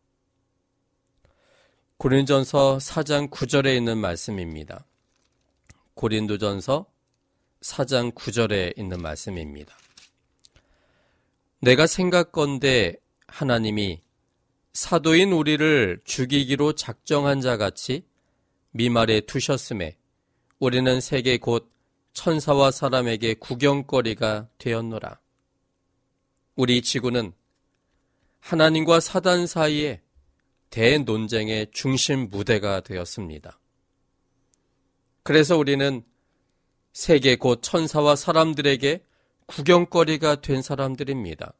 고린전서 1.98 2.78
4장 2.78 3.30
9절에 3.30 3.76
있는 3.76 3.98
말씀입니다. 3.98 4.86
고린도전서 5.94 6.86
4장 7.60 8.14
9절에 8.14 8.78
있는 8.78 9.02
말씀입니다. 9.02 9.81
내가 11.64 11.86
생각건대 11.86 12.96
하나님이 13.28 14.02
사도인 14.72 15.30
우리를 15.30 16.00
죽이기로 16.02 16.72
작정한 16.72 17.40
자 17.40 17.56
같이 17.56 18.04
미말에 18.72 19.20
두셨음에 19.20 19.96
우리는 20.58 21.00
세계 21.00 21.38
곧 21.38 21.70
천사와 22.14 22.72
사람에게 22.72 23.34
구경거리가 23.34 24.48
되었노라. 24.58 25.20
우리 26.56 26.82
지구는 26.82 27.32
하나님과 28.40 28.98
사단 28.98 29.46
사이에 29.46 30.02
대논쟁의 30.70 31.68
중심 31.70 32.28
무대가 32.28 32.80
되었습니다. 32.80 33.60
그래서 35.22 35.56
우리는 35.56 36.04
세계 36.92 37.36
곧 37.36 37.62
천사와 37.62 38.16
사람들에게 38.16 39.04
구경거리가 39.46 40.40
된 40.40 40.62
사람들입니다. 40.62 41.52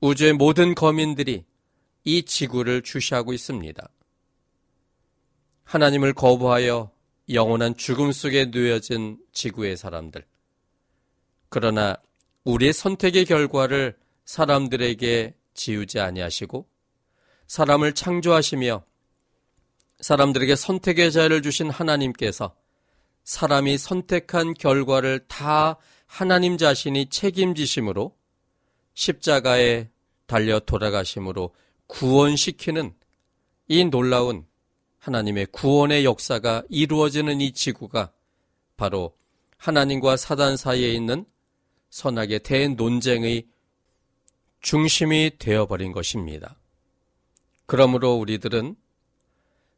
우주의 0.00 0.32
모든 0.32 0.74
거민들이 0.74 1.44
이 2.04 2.22
지구를 2.22 2.82
주시하고 2.82 3.32
있습니다. 3.32 3.88
하나님을 5.64 6.14
거부하여 6.14 6.90
영원한 7.32 7.76
죽음 7.76 8.10
속에 8.10 8.46
놓여진 8.46 9.18
지구의 9.32 9.76
사람들. 9.76 10.24
그러나 11.48 11.96
우리의 12.44 12.72
선택의 12.72 13.24
결과를 13.26 13.96
사람들에게 14.24 15.34
지우지 15.54 16.00
아니하시고 16.00 16.66
사람을 17.46 17.94
창조하시며 17.94 18.84
사람들에게 20.00 20.56
선택의 20.56 21.12
자유를 21.12 21.42
주신 21.42 21.68
하나님께서 21.68 22.54
사람이 23.24 23.76
선택한 23.76 24.54
결과를 24.54 25.26
다 25.28 25.76
하나님 26.10 26.58
자신이 26.58 27.06
책임지심으로 27.06 28.14
십자가에 28.94 29.88
달려 30.26 30.58
돌아가심으로 30.58 31.54
구원시키는 31.86 32.92
이 33.68 33.84
놀라운 33.84 34.44
하나님의 34.98 35.46
구원의 35.52 36.04
역사가 36.04 36.64
이루어지는 36.68 37.40
이 37.40 37.52
지구가 37.52 38.12
바로 38.76 39.16
하나님과 39.56 40.16
사단 40.16 40.56
사이에 40.56 40.92
있는 40.92 41.24
선악의 41.90 42.40
대논쟁의 42.40 43.46
중심이 44.60 45.30
되어버린 45.38 45.92
것입니다. 45.92 46.56
그러므로 47.66 48.16
우리들은 48.16 48.74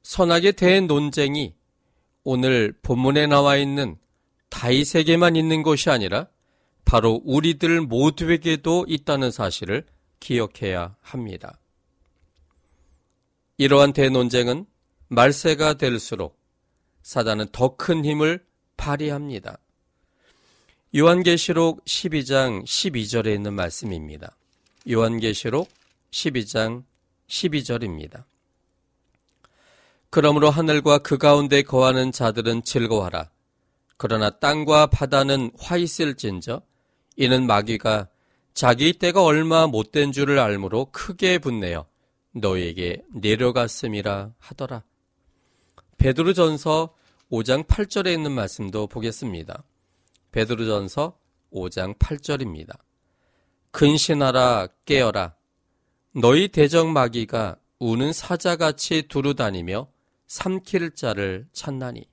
선악의 0.02 0.54
대논쟁이 0.54 1.54
오늘 2.24 2.74
본문에 2.82 3.26
나와 3.26 3.58
있는 3.58 3.98
다윗에게만 4.52 5.34
있는 5.34 5.62
것이 5.62 5.88
아니라 5.88 6.28
바로 6.84 7.22
우리들 7.24 7.80
모두에게도 7.80 8.84
있다는 8.86 9.30
사실을 9.30 9.86
기억해야 10.20 10.94
합니다. 11.00 11.58
이러한 13.56 13.94
대논쟁은 13.94 14.66
말세가 15.08 15.74
될수록 15.74 16.38
사단은 17.02 17.48
더 17.50 17.76
큰 17.76 18.04
힘을 18.04 18.44
발휘합니다. 18.76 19.58
요한계시록 20.94 21.84
12장 21.86 22.64
12절에 22.64 23.34
있는 23.34 23.54
말씀입니다. 23.54 24.36
요한계시록 24.90 25.68
12장 26.10 26.84
12절입니다. 27.26 28.24
그러므로 30.10 30.50
하늘과 30.50 30.98
그 30.98 31.16
가운데 31.16 31.62
거하는 31.62 32.12
자들은 32.12 32.64
즐거워하라. 32.64 33.31
그러나 34.02 34.30
땅과 34.30 34.86
바다는 34.86 35.52
화 35.56 35.76
있을진저 35.76 36.60
이는 37.16 37.46
마귀가 37.46 38.08
자기 38.52 38.94
때가 38.94 39.22
얼마 39.22 39.68
못된 39.68 40.10
줄을 40.10 40.40
알므로 40.40 40.88
크게 40.90 41.38
분내어 41.38 41.86
너에게 42.32 43.04
내려갔음이라 43.14 44.32
하더라. 44.40 44.82
베드로전서 45.98 46.96
5장 47.30 47.64
8절에 47.68 48.12
있는 48.12 48.32
말씀도 48.32 48.88
보겠습니다. 48.88 49.62
베드로전서 50.32 51.16
5장 51.52 51.96
8절입니다. 51.96 52.76
근신하라 53.70 54.66
깨어라 54.84 55.36
너희 56.16 56.48
대적 56.48 56.88
마귀가 56.88 57.56
우는 57.78 58.12
사자같이 58.12 59.02
두루 59.02 59.36
다니며 59.36 59.86
삼킬 60.26 60.96
자를 60.96 61.46
찾나니 61.52 62.11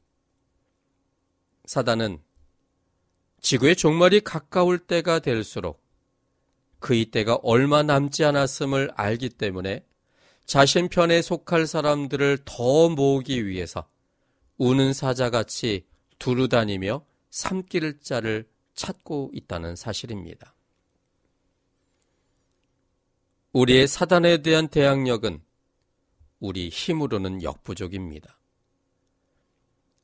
사단은 1.70 2.20
지구의 3.42 3.76
종말이 3.76 4.22
가까울 4.22 4.80
때가 4.80 5.20
될수록 5.20 5.80
그 6.80 6.96
이 6.96 7.06
때가 7.12 7.36
얼마 7.44 7.84
남지 7.84 8.26
않았음을 8.26 8.90
알기 8.96 9.30
때문에 9.30 9.86
자신 10.48 10.90
편에 10.90 11.22
속할 11.22 11.68
사람들을 11.68 12.40
더 12.44 12.90
모으기 12.90 13.46
위해서 13.46 13.88
우는 14.58 14.94
사자같이 14.94 15.86
두루다니며 16.18 17.06
삼킬 17.30 18.00
자를 18.02 18.50
찾고 18.74 19.30
있다는 19.36 19.76
사실입니다. 19.76 20.56
우리의 23.54 23.88
사단에 23.88 24.42
대한 24.42 24.70
대항력은 24.70 25.44
우리 26.40 26.70
힘으로는 26.70 27.44
역부족입니다. 27.44 28.39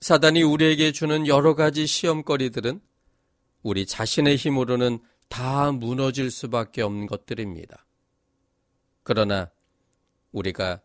사단이 0.06 0.44
우리에게 0.44 0.92
주는 0.92 1.26
여러 1.26 1.56
가지 1.56 1.88
시험거리들은 1.88 2.80
우리 3.64 3.88
자신의 3.88 4.36
힘으로는 4.36 5.00
다 5.30 5.72
무너질 5.72 6.30
수밖에 6.30 6.84
없는 6.84 7.08
것들입니다. 7.08 7.88
그러나 9.02 9.50
우리가 10.32 10.80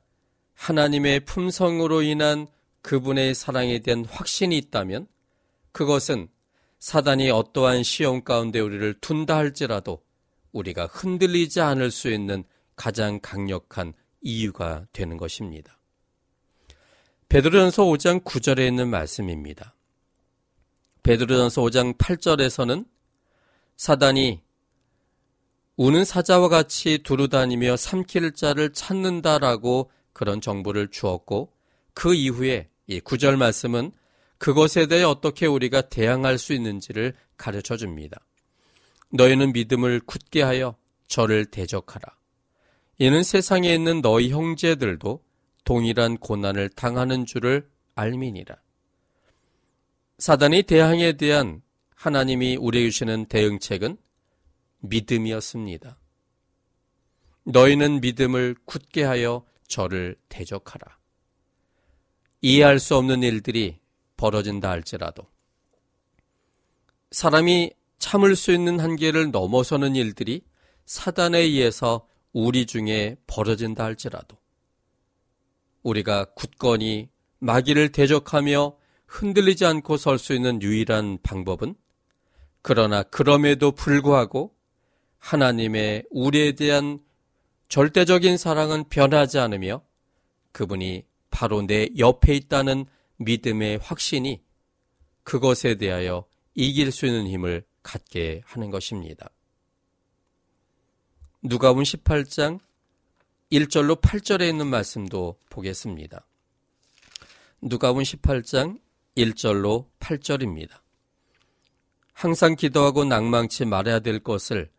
하나님의 0.55 1.27
품성으로 1.27 2.01
인한 2.01 2.47
그분의 2.81 3.35
사랑에 3.35 3.81
대한 3.81 4.07
확신이 4.07 4.57
있다면 4.57 5.07
그것은 5.73 6.29
사단이 6.79 7.29
어떠한 7.29 7.83
시험 7.83 8.25
가운데 8.25 8.59
우리를 8.59 9.01
둔다 9.03 9.37
할지라도 9.37 10.03
우리가 10.53 10.87
흔들리지 10.87 11.61
않을 11.61 11.91
수 11.91 12.11
있는 12.11 12.43
가장 12.75 13.21
강력한 13.21 13.93
이유가 14.23 14.87
되는 14.95 15.19
것입니다. 15.19 15.80
베드로전서 17.31 17.85
5장 17.85 18.25
9절에 18.25 18.67
있는 18.67 18.89
말씀입니다. 18.89 19.77
베드로전서 21.05 21.63
5장 21.63 21.97
8절에서는 21.97 22.85
사단이 23.77 24.41
우는 25.77 26.05
사자와 26.05 26.49
같이 26.49 26.99
두루다니며 27.05 27.77
삼킬 27.77 28.33
자를 28.33 28.73
찾는다라고 28.73 29.93
그런 30.13 30.41
정보를 30.41 30.89
주었고 30.89 31.53
그 31.95 32.15
이후에 32.15 32.69
이 32.89 32.99
9절 32.99 33.37
말씀은 33.37 33.93
그것에 34.39 34.89
대해 34.89 35.05
어떻게 35.05 35.47
우리가 35.47 35.83
대항할 35.83 36.37
수 36.37 36.53
있는지를 36.53 37.15
가르쳐 37.37 37.77
줍니다. 37.77 38.19
너희는 39.11 39.53
믿음을 39.53 40.01
굳게 40.01 40.43
하여 40.43 40.75
저를 41.07 41.47
대적하라. 41.47 42.13
이는 42.99 43.23
세상에 43.23 43.73
있는 43.73 44.01
너희 44.03 44.31
형제들도 44.31 45.23
동일한 45.65 46.17
고난을 46.17 46.71
당하는 46.71 47.27
줄을 47.27 47.69
알미니라. 47.95 48.57
사단이 50.19 50.65
대항에 50.65 51.15
대한 51.15 51.63
하나님이 51.95 52.57
우리에게 52.57 52.91
주시는 52.91 53.27
대응책은 53.27 53.97
믿음이었습니다. 54.81 55.99
너희는 57.45 58.01
믿음을 58.01 58.55
굳게 58.65 59.05
하여 59.05 59.45
저를 59.69 60.17
대적하라. 60.29 60.99
이해할 62.43 62.79
수 62.79 62.97
없는 62.97 63.23
일들이 63.23 63.79
벌어진다 64.17 64.71
할지라도 64.71 65.27
사람이 67.11 67.73
참을 67.99 68.37
수 68.37 68.53
있는 68.53 68.81
한계를 68.81 69.31
넘어서는 69.31 69.95
일들이 69.95 70.43
사단에 70.87 71.39
의해서 71.39 72.07
우리 72.33 72.67
중에 72.67 73.17
벌어진다 73.27 73.85
할지라도 73.85 74.37
우리가 75.83 76.27
굳건히 76.35 77.09
마귀를 77.39 77.93
대적하며 77.93 78.77
흔들리지 79.07 79.65
않고 79.65 79.97
설 79.97 80.19
수 80.19 80.35
있는 80.35 80.63
유일한 80.63 81.19
방법은 81.23 81.75
그러나 82.63 83.03
그럼에도 83.03 83.73
불구하고 83.73 84.55
하나님의 85.19 86.05
우리에 86.11 86.53
대한 86.53 87.01
절대적인 87.69 88.37
사랑은 88.37 88.89
변하지 88.89 89.39
않으며 89.39 89.83
그분이 90.53 91.05
바로 91.31 91.63
내 91.63 91.89
옆에 91.99 92.35
있다는 92.35 92.87
믿음의 93.17 93.79
확신이 93.79 94.43
그것에 95.23 95.77
대하여 95.77 96.27
이길 96.55 96.91
수 96.91 97.07
있는 97.07 97.27
힘을 97.27 97.65
갖게 97.83 98.43
하는 98.45 98.71
것입니다. 98.71 99.31
누가복음 101.43 101.83
18장 101.85 102.61
1절로 103.53 104.01
8절에 104.01 104.49
있는 104.49 104.69
말씀도 104.69 105.37
보겠습니다. 105.49 106.25
누가복음 107.61 108.05
18장 108.05 108.79
1절로 109.17 109.87
8절입니다. 109.99 110.71
항상 112.13 112.55
기도하고 112.55 113.05
낭망치 113.05 113.65
말아야 113.65 113.99
될 113.99 114.21
것을 114.21 114.71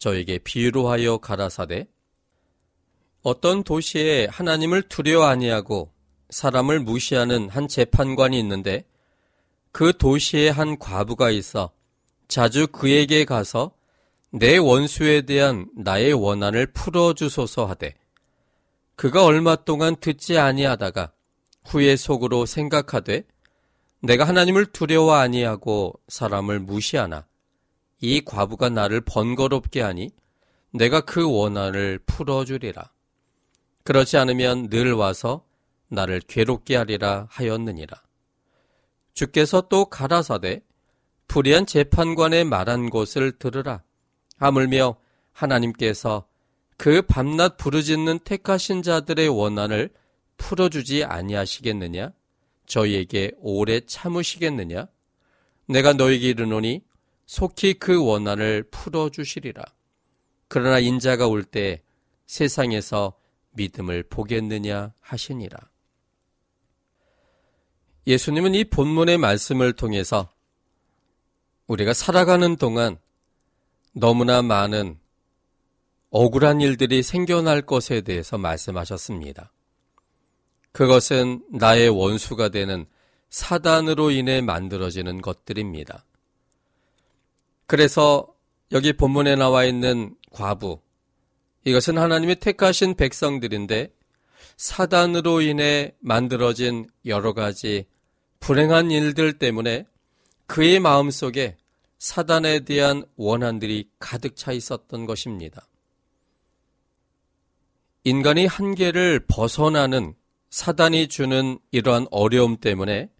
저에게 0.00 0.38
비유로 0.38 0.88
하여 0.88 1.18
가라사대 1.18 1.86
어떤 3.22 3.62
도시에 3.62 4.26
하나님을 4.26 4.82
두려워 4.88 5.26
아니하고 5.26 5.92
사람을 6.30 6.80
무시하는 6.80 7.48
한 7.48 7.68
재판관이 7.68 8.36
있는데 8.40 8.86
그 9.70 9.96
도시에 9.96 10.48
한 10.48 10.78
과부가 10.78 11.30
있어 11.30 11.70
자주 12.26 12.66
그에게 12.66 13.24
가서 13.24 13.72
내 14.32 14.58
원수에 14.58 15.22
대한 15.22 15.68
나의 15.76 16.12
원한을 16.12 16.66
풀어주소서 16.66 17.66
하되 17.66 17.94
그가 18.94 19.24
얼마 19.24 19.56
동안 19.56 19.96
듣지 19.96 20.38
아니하다가 20.38 21.12
후에 21.64 21.96
속으로 21.96 22.46
생각하되 22.46 23.24
내가 24.02 24.24
하나님을 24.24 24.66
두려워 24.66 25.14
아니하고 25.14 25.94
사람을 26.08 26.60
무시하나 26.60 27.26
이 28.00 28.22
과부가 28.24 28.70
나를 28.70 29.02
번거롭게 29.02 29.82
하니 29.82 30.10
내가 30.72 31.00
그 31.00 31.28
원한을 31.28 31.98
풀어주리라. 32.06 32.90
그렇지 33.82 34.16
않으면 34.16 34.70
늘 34.70 34.92
와서 34.92 35.44
나를 35.88 36.20
괴롭게 36.20 36.76
하리라 36.76 37.26
하였느니라. 37.30 38.00
주께서 39.12 39.62
또 39.62 39.86
가라사대 39.86 40.62
불의한 41.26 41.66
재판관의 41.66 42.44
말한 42.44 42.90
것을 42.90 43.32
들으라. 43.32 43.82
하물며 44.40 44.96
하나님께서 45.32 46.26
그 46.76 47.02
밤낮 47.02 47.58
부르짖는 47.58 48.20
택하신 48.20 48.82
자들의 48.82 49.28
원한을 49.28 49.90
풀어주지 50.38 51.04
아니하시겠느냐? 51.04 52.12
저희에게 52.66 53.32
오래 53.38 53.80
참으시겠느냐? 53.80 54.88
내가 55.68 55.92
너에게 55.92 56.30
이르노니 56.30 56.82
속히 57.26 57.74
그 57.74 58.02
원한을 58.02 58.64
풀어주시리라. 58.70 59.62
그러나 60.48 60.78
인자가 60.78 61.28
올 61.28 61.44
때 61.44 61.82
세상에서 62.26 63.12
믿음을 63.52 64.04
보겠느냐 64.04 64.94
하시니라. 65.00 65.58
예수님은 68.06 68.54
이 68.54 68.64
본문의 68.64 69.18
말씀을 69.18 69.74
통해서 69.74 70.30
우리가 71.66 71.92
살아가는 71.92 72.56
동안 72.56 72.98
너무나 73.92 74.42
많은 74.42 74.98
억울한 76.10 76.60
일들이 76.60 77.02
생겨날 77.02 77.62
것에 77.62 78.00
대해서 78.00 78.38
말씀하셨습니다. 78.38 79.52
그것은 80.72 81.44
나의 81.52 81.88
원수가 81.88 82.50
되는 82.50 82.86
사단으로 83.28 84.10
인해 84.10 84.40
만들어지는 84.40 85.20
것들입니다. 85.22 86.04
그래서 87.66 88.26
여기 88.72 88.92
본문에 88.92 89.36
나와 89.36 89.64
있는 89.64 90.16
과부, 90.32 90.80
이것은 91.64 91.98
하나님이 91.98 92.36
택하신 92.36 92.94
백성들인데 92.94 93.92
사단으로 94.56 95.40
인해 95.42 95.94
만들어진 96.00 96.88
여러 97.06 97.32
가지 97.32 97.86
불행한 98.40 98.90
일들 98.90 99.38
때문에 99.38 99.86
그의 100.46 100.80
마음 100.80 101.10
속에 101.10 101.56
사단에 102.00 102.60
대한 102.60 103.04
원한들이 103.16 103.90
가득 103.98 104.34
차 104.34 104.52
있었던 104.52 105.04
것입니다. 105.04 105.68
인간이 108.04 108.46
한계를 108.46 109.26
벗어나는 109.28 110.14
사단이 110.48 111.08
주는 111.08 111.58
이러한 111.70 112.06
어려움 112.10 112.56
때문에 112.56 113.10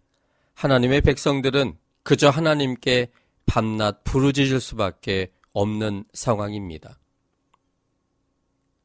하나님의 0.55 1.01
백성들은 1.01 1.77
그저 2.01 2.29
하나님께 2.29 3.11
밤낮 3.45 4.03
부르짖을 4.03 4.59
수밖에 4.59 5.31
없는 5.53 6.03
상황입니다. 6.13 6.97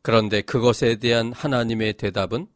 그런데 0.02 0.42
그것에 0.42 0.96
대한 0.96 1.32
하나님의 1.32 1.94
대답은 1.94 2.48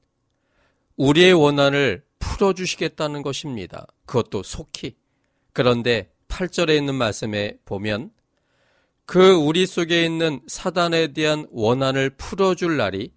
우리의 0.99 1.33
원한을 1.33 2.05
풀어주시겠다는 2.19 3.23
것입니다. 3.23 3.87
그것도 4.05 4.43
속히. 4.43 4.99
그런데 5.55 6.13
8절에 6.31 6.77
있는 6.77 6.95
말씀에 6.95 7.59
보면 7.67 8.11
그 9.05 9.35
우리 9.35 9.67
속에 9.67 10.05
있는 10.05 10.41
사단에 10.47 11.09
대한 11.09 11.47
원한을 11.51 12.11
풀어줄 12.11 12.77
날이 12.77 13.13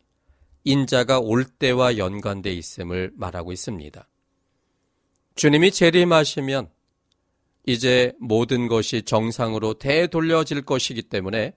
인자가 0.66 1.20
올 1.20 1.46
때와 1.46 1.98
연관돼 1.98 2.52
있음을 2.52 3.12
말하고 3.16 3.52
있습니다. 3.52 4.08
주님이 5.36 5.72
재림하시면 5.72 6.70
이제 7.66 8.14
모든 8.20 8.68
것이 8.68 9.04
정상으로 9.04 9.76
되돌려질 9.76 10.64
것이기 10.64 11.04
때문에 11.04 11.54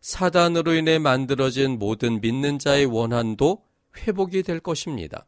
사단으로 0.00 0.74
인해 0.74 0.98
만들어진 0.98 1.78
모든 1.78 2.20
믿는 2.20 2.58
자의 2.58 2.84
원한도 2.84 3.64
회복이 3.96 4.42
될 4.42 4.60
것입니다. 4.60 5.26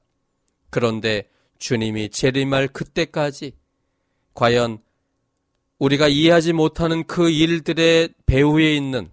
그런데 0.71 1.29
주님이 1.59 2.11
재림할 2.11 2.69
그때까지 2.69 3.53
과연 4.35 4.79
우리가 5.81 6.09
이해하지 6.09 6.53
못하는 6.53 7.05
그 7.05 7.31
일들의 7.31 8.11
배후에 8.27 8.77
있는 8.77 9.11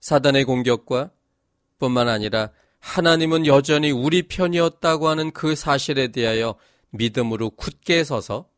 사단의 0.00 0.44
공격과 0.44 1.10
뿐만 1.78 2.08
아니라 2.08 2.50
하나님은 2.80 3.46
여전히 3.46 3.92
우리 3.92 4.22
편이었다고 4.22 5.08
하는 5.08 5.30
그 5.30 5.54
사실에 5.54 6.08
대하여 6.08 6.56
믿음으로 6.90 7.50
굳게 7.50 8.02
서서 8.02 8.48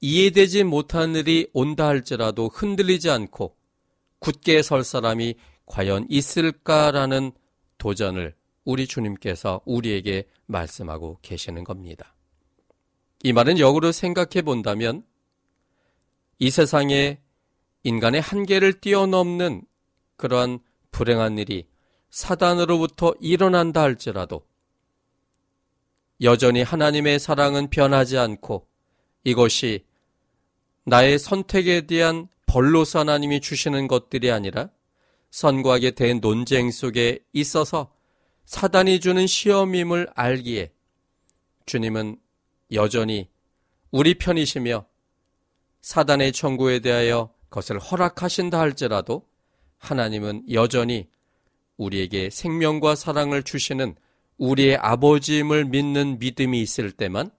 이해되지 0.00 0.64
못한 0.64 1.16
일이 1.16 1.48
온다 1.52 1.88
할지라도 1.88 2.48
흔들리지 2.48 3.10
않고 3.10 3.56
굳게 4.20 4.62
설 4.62 4.84
사람이 4.84 5.34
과연 5.64 6.06
있을까라는 6.08 7.32
도전을 7.78 8.34
우리 8.64 8.86
주님께서 8.86 9.62
우리에게 9.64 10.26
말씀하고 10.46 11.18
계시는 11.22 11.64
겁니다. 11.64 12.14
이 13.24 13.32
말은 13.32 13.58
역으로 13.58 13.90
생각해 13.90 14.42
본다면 14.42 15.02
이 16.38 16.50
세상에 16.50 17.18
인간의 17.82 18.20
한계를 18.20 18.80
뛰어넘는 18.80 19.62
그러한 20.16 20.58
불행한 20.90 21.38
일이 21.38 21.68
사단으로부터 22.10 23.14
일어난다 23.20 23.82
할지라도 23.82 24.46
여전히 26.22 26.62
하나님의 26.62 27.18
사랑은 27.18 27.68
변하지 27.68 28.18
않고 28.18 28.66
이것이 29.24 29.84
나의 30.84 31.18
선택에 31.18 31.82
대한 31.82 32.28
벌로서 32.46 33.00
하나님이 33.00 33.40
주시는 33.40 33.88
것들이 33.88 34.30
아니라 34.30 34.70
선과 35.30 35.74
악의 35.74 35.92
대논쟁 35.92 36.70
속에 36.70 37.18
있어서 37.32 37.92
사단이 38.46 39.00
주는 39.00 39.26
시험임을 39.26 40.08
알기에 40.14 40.72
주님은 41.66 42.18
여전히 42.72 43.28
우리 43.90 44.14
편이시며 44.14 44.86
사단의 45.86 46.32
청구에 46.32 46.80
대하여 46.80 47.32
그것을 47.48 47.78
허락하신다 47.78 48.58
할지라도 48.58 49.24
하나님은 49.78 50.50
여전히 50.50 51.08
우리에게 51.76 52.28
생명과 52.28 52.96
사랑을 52.96 53.44
주시는 53.44 53.94
우리의 54.36 54.78
아버지임을 54.78 55.66
믿는 55.66 56.18
믿음이 56.18 56.60
있을 56.60 56.90
때만 56.90 57.30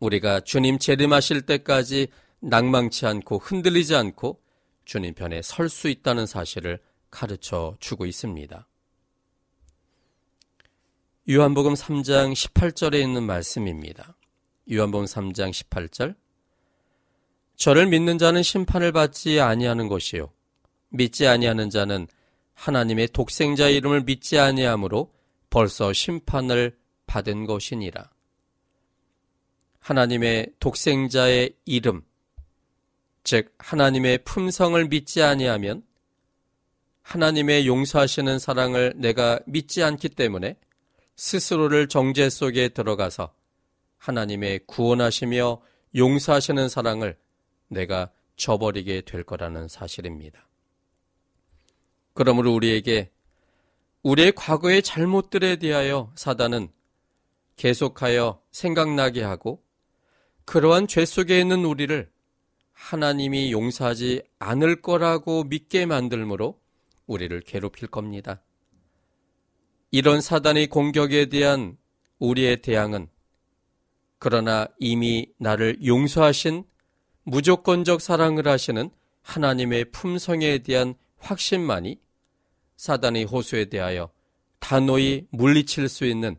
우리가 0.00 0.40
주님 0.40 0.78
재림하실 0.78 1.42
때까지 1.42 2.08
낭망치 2.40 3.04
않고 3.04 3.40
흔들리지 3.40 3.94
않고 3.94 4.40
주님 4.86 5.12
편에 5.12 5.42
설 5.42 5.68
수 5.68 5.90
있다는 5.90 6.24
사실을 6.24 6.80
가르쳐 7.10 7.76
주고 7.78 8.06
있습니다. 8.06 8.66
요한복음 11.28 11.74
3장 11.74 12.32
18절에 12.32 13.02
있는 13.02 13.22
말씀입니다. 13.24 14.16
요한복음 14.72 15.04
3장 15.04 15.50
18절 15.50 16.16
저를 17.56 17.86
믿는 17.86 18.18
자는 18.18 18.42
심판을 18.42 18.92
받지 18.92 19.40
아니하는 19.40 19.88
것이요 19.88 20.30
믿지 20.90 21.26
아니하는 21.26 21.70
자는 21.70 22.06
하나님의 22.54 23.08
독생자 23.08 23.68
이름을 23.68 24.02
믿지 24.02 24.38
아니하므로 24.38 25.12
벌써 25.50 25.92
심판을 25.92 26.76
받은 27.06 27.46
것이니라. 27.46 28.10
하나님의 29.78 30.48
독생자의 30.58 31.54
이름, 31.64 32.02
즉 33.22 33.54
하나님의 33.58 34.18
품성을 34.24 34.84
믿지 34.88 35.22
아니하면 35.22 35.84
하나님의 37.02 37.68
용서하시는 37.68 38.38
사랑을 38.40 38.94
내가 38.96 39.38
믿지 39.46 39.84
않기 39.84 40.08
때문에 40.08 40.56
스스로를 41.14 41.86
정죄 41.88 42.28
속에 42.30 42.70
들어가서 42.70 43.32
하나님의 43.98 44.60
구원하시며 44.66 45.62
용서하시는 45.94 46.68
사랑을 46.68 47.16
내가 47.68 48.10
저버리게 48.36 49.02
될 49.02 49.22
거라는 49.22 49.68
사실입니다. 49.68 50.48
그러므로 52.14 52.54
우리에게 52.54 53.10
우리의 54.02 54.32
과거의 54.32 54.82
잘못들에 54.82 55.56
대하여 55.56 56.12
사단은 56.14 56.68
계속하여 57.56 58.40
생각나게 58.52 59.22
하고 59.22 59.62
그러한 60.44 60.86
죄 60.86 61.04
속에 61.04 61.40
있는 61.40 61.64
우리를 61.64 62.08
하나님이 62.72 63.52
용서하지 63.52 64.22
않을 64.38 64.82
거라고 64.82 65.44
믿게 65.44 65.86
만들므로 65.86 66.60
우리를 67.06 67.40
괴롭힐 67.40 67.88
겁니다. 67.88 68.42
이런 69.90 70.20
사단의 70.20 70.68
공격에 70.68 71.26
대한 71.26 71.76
우리의 72.18 72.62
대항은 72.62 73.08
그러나 74.18 74.68
이미 74.78 75.32
나를 75.38 75.84
용서하신 75.84 76.64
무조건적 77.26 78.00
사랑을 78.00 78.46
하시는 78.46 78.88
하나님의 79.22 79.86
품성에 79.90 80.58
대한 80.58 80.94
확신만이 81.18 82.00
사단의 82.76 83.24
호수에 83.24 83.64
대하여 83.66 84.10
단호히 84.60 85.26
물리칠 85.30 85.88
수 85.88 86.04
있는 86.04 86.36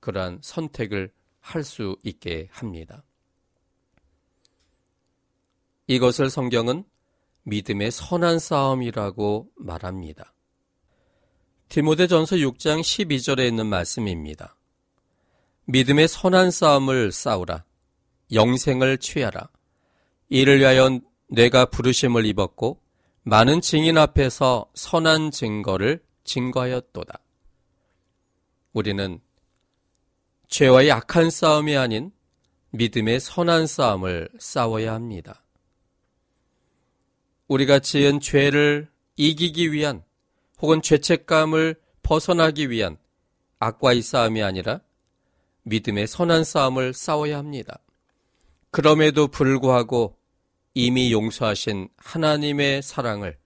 그러한 0.00 0.40
선택을 0.42 1.12
할 1.40 1.62
수 1.62 1.96
있게 2.02 2.48
합니다. 2.50 3.04
이것을 5.86 6.30
성경은 6.30 6.84
믿음의 7.42 7.90
선한 7.90 8.38
싸움이라고 8.38 9.50
말합니다. 9.56 10.34
디모데 11.68 12.06
전서 12.06 12.36
6장 12.36 12.80
12절에 12.80 13.46
있는 13.46 13.66
말씀입니다. 13.66 14.56
믿음의 15.66 16.08
선한 16.08 16.50
싸움을 16.50 17.12
싸우라. 17.12 17.64
영생을 18.32 18.98
취하라. 18.98 19.50
이를 20.28 20.60
위하여 20.60 21.00
내가 21.28 21.66
부르심을 21.66 22.26
입었고 22.26 22.80
많은 23.22 23.60
증인 23.60 23.98
앞에서 23.98 24.66
선한 24.74 25.30
증거를 25.30 26.02
증거하였도다. 26.24 27.18
우리는 28.72 29.20
죄와의 30.48 30.92
악한 30.92 31.30
싸움이 31.30 31.76
아닌 31.76 32.12
믿음의 32.70 33.20
선한 33.20 33.66
싸움을 33.66 34.28
싸워야 34.38 34.92
합니다. 34.92 35.42
우리가 37.46 37.78
지은 37.78 38.20
죄를 38.20 38.88
이기기 39.16 39.72
위한 39.72 40.02
혹은 40.60 40.82
죄책감을 40.82 41.76
벗어나기 42.02 42.70
위한 42.70 42.96
악과의 43.58 44.02
싸움이 44.02 44.42
아니라 44.42 44.80
믿음의 45.62 46.06
선한 46.06 46.44
싸움을 46.44 46.92
싸워야 46.92 47.38
합니다. 47.38 47.78
그럼에도 48.74 49.28
불구하고 49.28 50.18
이미 50.74 51.12
용서하신 51.12 51.90
하나님의 51.96 52.82
사랑을 52.82 53.38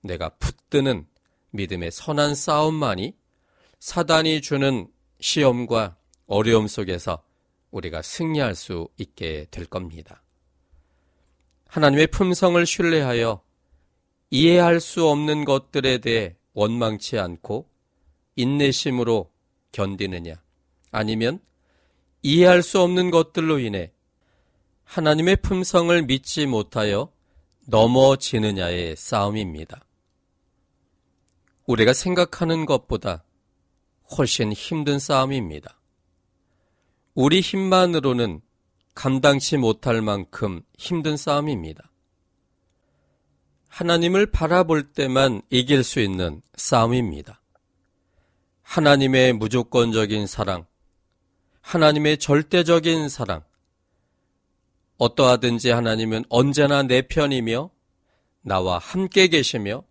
내가 0.00 0.30
붙드는 0.38 1.06
믿음의 1.50 1.90
선한 1.90 2.34
싸움만이 2.34 3.14
사단이 3.78 4.40
주는 4.40 4.88
시험과 5.20 5.98
어려움 6.26 6.66
속에서 6.66 7.22
우리가 7.72 8.00
승리할 8.00 8.54
수 8.54 8.88
있게 8.96 9.48
될 9.50 9.66
겁니다. 9.66 10.22
하나님의 11.66 12.06
품성을 12.06 12.64
신뢰하여 12.64 13.42
이해할 14.30 14.80
수 14.80 15.06
없는 15.06 15.44
것들에 15.44 15.98
대해 15.98 16.36
원망치 16.54 17.18
않고 17.18 17.68
인내심으로 18.36 19.30
견디느냐 19.72 20.42
아니면 20.90 21.38
이해할 22.22 22.62
수 22.62 22.80
없는 22.80 23.10
것들로 23.10 23.58
인해 23.58 23.93
하나님의 24.84 25.36
품성을 25.36 26.02
믿지 26.02 26.46
못하여 26.46 27.12
넘어지느냐의 27.66 28.96
싸움입니다. 28.96 29.84
우리가 31.66 31.92
생각하는 31.92 32.66
것보다 32.66 33.24
훨씬 34.16 34.52
힘든 34.52 34.98
싸움입니다. 34.98 35.80
우리 37.14 37.40
힘만으로는 37.40 38.40
감당치 38.94 39.56
못할 39.56 40.02
만큼 40.02 40.62
힘든 40.76 41.16
싸움입니다. 41.16 41.90
하나님을 43.68 44.26
바라볼 44.26 44.92
때만 44.92 45.42
이길 45.50 45.82
수 45.82 46.00
있는 46.00 46.42
싸움입니다. 46.54 47.40
하나님의 48.62 49.32
무조건적인 49.32 50.26
사랑, 50.26 50.66
하나님의 51.60 52.18
절대적인 52.18 53.08
사랑, 53.08 53.42
어떠하든지 54.98 55.70
하나님은 55.70 56.24
언제나 56.28 56.82
내 56.82 57.02
편이며 57.02 57.70
나와 58.42 58.78
함께 58.78 59.28
계시며 59.28 59.84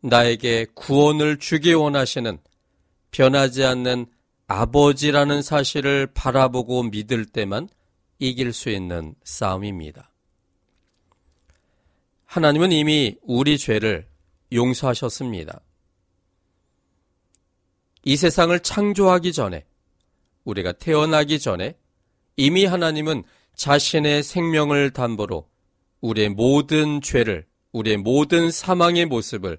나에게 0.00 0.66
구원을 0.74 1.38
주기 1.38 1.72
원하시는 1.72 2.38
변하지 3.10 3.64
않는 3.64 4.06
아버지라는 4.46 5.42
사실을 5.42 6.06
바라보고 6.14 6.84
믿을 6.84 7.26
때만 7.26 7.68
이길 8.18 8.52
수 8.52 8.70
있는 8.70 9.14
싸움입니다. 9.24 10.10
하나님은 12.26 12.72
이미 12.72 13.16
우리 13.22 13.58
죄를 13.58 14.06
용서하셨습니다. 14.52 15.60
이 18.04 18.16
세상을 18.16 18.58
창조하기 18.60 19.32
전에, 19.32 19.64
우리가 20.44 20.72
태어나기 20.72 21.40
전에 21.40 21.76
이미 22.36 22.64
하나님은 22.64 23.24
자신의 23.56 24.22
생명을 24.22 24.92
담보로 24.92 25.48
우리의 26.02 26.28
모든 26.28 27.00
죄를, 27.00 27.46
우리의 27.72 27.96
모든 27.96 28.50
사망의 28.50 29.06
모습을 29.06 29.58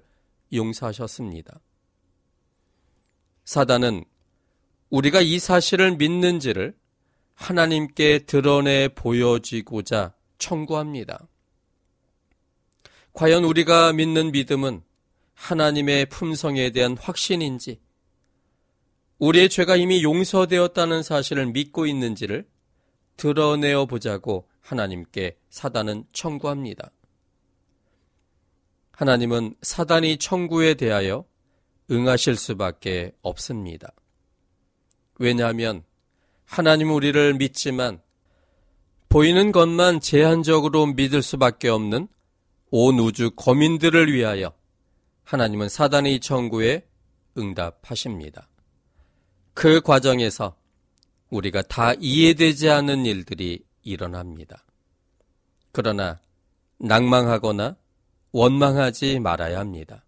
용서하셨습니다. 0.52 1.60
사단은 3.44 4.04
우리가 4.90 5.20
이 5.20 5.38
사실을 5.38 5.96
믿는지를 5.96 6.76
하나님께 7.34 8.20
드러내 8.20 8.88
보여지고자 8.88 10.14
청구합니다. 10.38 11.28
과연 13.12 13.44
우리가 13.44 13.92
믿는 13.92 14.30
믿음은 14.30 14.82
하나님의 15.34 16.06
품성에 16.06 16.70
대한 16.70 16.96
확신인지, 16.96 17.80
우리의 19.18 19.48
죄가 19.48 19.76
이미 19.76 20.04
용서되었다는 20.04 21.02
사실을 21.02 21.46
믿고 21.46 21.86
있는지를 21.86 22.46
드러내어 23.18 23.84
보자고 23.84 24.48
하나님께 24.60 25.36
사단은 25.50 26.04
청구합니다. 26.12 26.90
하나님은 28.92 29.54
사단이 29.60 30.16
청구에 30.16 30.74
대하여 30.74 31.24
응하실 31.90 32.36
수밖에 32.36 33.12
없습니다. 33.22 33.92
왜냐하면 35.18 35.84
하나님 36.44 36.90
우리를 36.90 37.34
믿지만 37.34 38.00
보이는 39.08 39.52
것만 39.52 40.00
제한적으로 40.00 40.86
믿을 40.86 41.22
수밖에 41.22 41.68
없는 41.68 42.08
온 42.70 42.98
우주 42.98 43.30
거민들을 43.30 44.12
위하여 44.12 44.52
하나님은 45.24 45.68
사단의 45.68 46.20
청구에 46.20 46.86
응답하십니다. 47.36 48.48
그 49.54 49.80
과정에서 49.80 50.57
우리가 51.30 51.62
다 51.62 51.92
이해되지 51.94 52.70
않는 52.70 53.06
일들이 53.06 53.64
일어납니다. 53.82 54.64
그러나 55.72 56.20
낭망하거나 56.78 57.76
원망하지 58.32 59.20
말아야 59.20 59.58
합니다. 59.58 60.04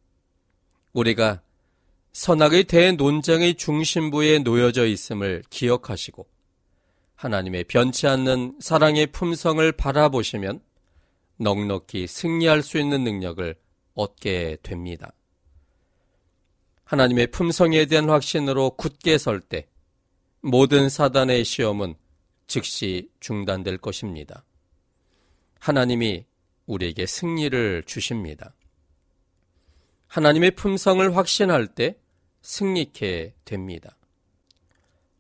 우리가 0.93 1.43
선악의 2.13 2.65
대논쟁의 2.65 3.55
중심부에 3.55 4.41
놓여져 4.41 4.87
있음을 4.87 5.43
기억하시고 5.51 6.27
하나님의 7.15 7.65
변치 7.65 8.07
않는 8.07 8.59
사랑의 8.61 9.09
품성을 9.09 9.71
바라보시면 9.73 10.61
넉넉히 11.37 12.07
승리할 12.07 12.63
수 12.63 12.79
있는 12.79 13.05
능력을 13.05 13.55
얻게 13.95 14.57
됩니다. 14.63 15.13
하나님의 16.85 17.29
품성에 17.29 17.87
대한 17.87 18.09
확신으로 18.11 18.71
굳게 18.71 19.19
설 19.19 19.41
때 19.41 19.69
모든 20.41 20.89
사단의 20.89 21.45
시험은 21.45 21.95
즉시 22.47 23.11
중단될 23.21 23.79
것입니다. 23.79 24.45
하나님이 25.59 26.25
우리에게 26.67 27.07
승리를 27.07 27.83
주십니다. 27.87 28.55
하나님의 30.07 30.53
품성을 30.53 31.17
확신할 31.17 31.69
때 31.69 31.97
승리케 32.43 33.35
됩니다. 33.45 33.97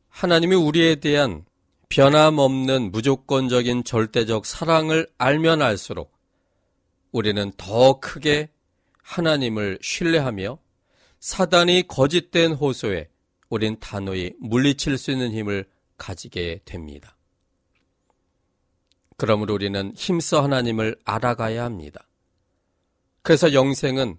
하나님이 0.09 0.56
우리에 0.56 0.96
대한 0.96 1.44
변함없는 1.90 2.90
무조건적인 2.90 3.85
절대적 3.85 4.46
사랑을 4.46 5.09
알면 5.18 5.61
알수록 5.61 6.16
우리는 7.12 7.52
더 7.56 8.00
크게 8.00 8.48
하나님을 9.02 9.78
신뢰하며 9.83 10.59
사단이 11.18 11.88
거짓된 11.88 12.52
호소에 12.52 13.10
우린 13.50 13.76
단호히 13.78 14.32
물리칠 14.38 14.96
수 14.96 15.10
있는 15.10 15.32
힘을 15.32 15.68
가지게 15.98 16.60
됩니다. 16.64 17.16
그러므로 19.18 19.52
우리는 19.54 19.92
힘써 19.94 20.42
하나님을 20.42 20.96
알아가야 21.04 21.62
합니다. 21.62 22.08
그래서 23.20 23.52
영생은 23.52 24.16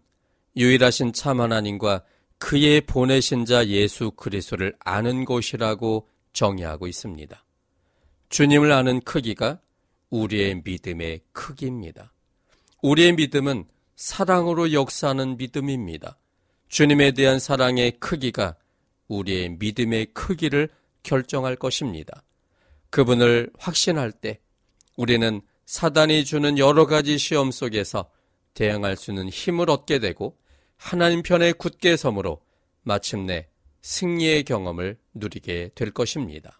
유일하신 0.55 1.13
참 1.13 1.41
하나님과 1.41 2.03
그의 2.37 2.81
보내신 2.81 3.45
자 3.45 3.65
예수 3.67 4.11
그리스도를 4.11 4.75
아는 4.79 5.25
것이라고 5.25 6.07
정의하고 6.33 6.87
있습니다. 6.87 7.43
주님을 8.29 8.71
아는 8.71 8.99
크기가 9.01 9.59
우리의 10.09 10.61
믿음의 10.63 11.21
크기입니다. 11.31 12.13
우리의 12.81 13.13
믿음은 13.13 13.65
사랑으로 13.95 14.73
역사하는 14.73 15.37
믿음입니다. 15.37 16.17
주님에 16.67 17.11
대한 17.11 17.39
사랑의 17.39 17.91
크기가 17.99 18.55
우리의 19.19 19.58
믿음의 19.60 20.08
크기를 20.13 20.69
결정할 21.04 21.56
것입니다. 21.56 22.24
그분을 22.89 23.50
확신할 23.58 24.12
때 24.12 24.39
우리는 24.97 25.41
사단이 25.65 26.26
주는 26.26 26.58
여러 26.58 26.86
가지 26.86 27.17
시험 27.17 27.52
속에서 27.52 28.10
대응할 28.54 28.97
수 28.97 29.12
있는 29.12 29.30
힘을 29.30 29.69
얻게 29.69 30.00
되고 30.00 30.38
하나님 30.76 31.24
편에 31.24 31.54
굳게 31.54 31.95
섬으로 31.95 32.41
마침내 32.84 33.47
승리의 33.82 34.43
경험을 34.43 34.97
누리게 35.13 35.71
될 35.76 35.91
것입니다. 35.91 36.60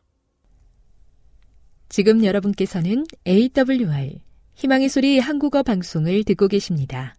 지금 1.90 2.24
여러분께서는 2.24 3.06
AWR 3.28 4.22
희망의 4.56 4.90
소리 4.90 5.20
한국어 5.20 5.64
방송을 5.64 6.24
듣고 6.24 6.48
계십니다. 6.48 7.16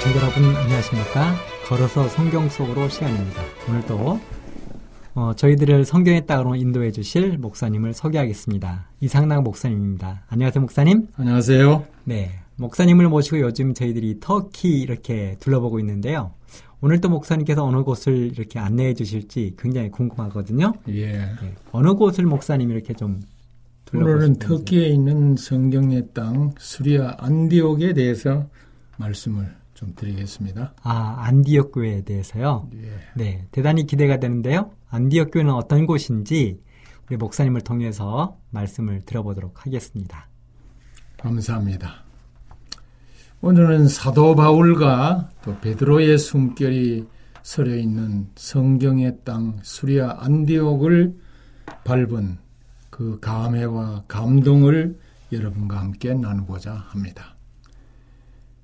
청자 0.00 0.20
여러분 0.20 0.44
안녕하십니까? 0.54 1.34
걸어서 1.66 2.06
성경 2.08 2.48
속으로 2.48 2.88
시간입니다. 2.88 3.42
오늘도 3.68 4.20
어, 5.16 5.32
저희들을 5.34 5.84
성경에 5.84 6.24
따로 6.24 6.54
인도해 6.54 6.92
주실 6.92 7.38
목사님을 7.38 7.94
소개하겠습니다. 7.94 8.90
이상락 9.00 9.42
목사님입니다. 9.42 10.22
안녕하세요, 10.28 10.60
목사님. 10.60 11.08
안녕하세요. 11.16 11.84
네. 12.04 12.30
목사님을 12.56 13.08
모시고 13.08 13.40
요즘 13.40 13.74
저희들이 13.74 14.20
터키 14.20 14.80
이렇게 14.80 15.36
둘러보고 15.40 15.80
있는데요. 15.80 16.32
오늘 16.84 17.00
또 17.00 17.08
목사님께서 17.08 17.64
어느 17.64 17.82
곳을 17.82 18.14
이렇게 18.14 18.58
안내해 18.58 18.92
주실지 18.92 19.54
굉장히 19.58 19.90
궁금하거든요. 19.90 20.74
예. 20.88 21.12
네. 21.12 21.54
어느 21.72 21.94
곳을 21.94 22.26
목사님 22.26 22.70
이렇게 22.70 22.92
좀 22.92 23.22
오늘은 23.94 24.34
터키에 24.34 24.88
있는 24.88 25.34
성경의 25.34 26.08
땅 26.12 26.52
수리아 26.58 27.16
안디옥에 27.16 27.94
대해서 27.94 28.50
말씀을 28.98 29.50
좀 29.72 29.94
드리겠습니다. 29.96 30.74
아, 30.82 31.16
안디옥 31.20 31.72
교회에 31.72 32.02
대해서요? 32.02 32.68
예. 32.74 32.90
네, 33.14 33.46
대단히 33.50 33.86
기대가 33.86 34.18
되는데요. 34.18 34.70
안디옥 34.90 35.30
교회는 35.32 35.54
어떤 35.54 35.86
곳인지 35.86 36.60
우리 37.08 37.16
목사님을 37.16 37.62
통해서 37.62 38.36
말씀을 38.50 39.00
들어보도록 39.06 39.64
하겠습니다. 39.64 40.28
감사합니다. 41.16 42.03
오늘은 43.46 43.88
사도 43.88 44.34
바울과 44.34 45.28
또 45.42 45.58
베드로의 45.60 46.16
숨결이 46.16 47.06
서려 47.42 47.76
있는 47.76 48.26
성경의 48.36 49.18
땅 49.22 49.58
수리아 49.62 50.16
안디옥을 50.20 51.14
밟은 51.84 52.38
그 52.88 53.20
감회와 53.20 54.04
감동을 54.08 54.98
여러분과 55.30 55.78
함께 55.78 56.14
나누고자 56.14 56.72
합니다. 56.72 57.36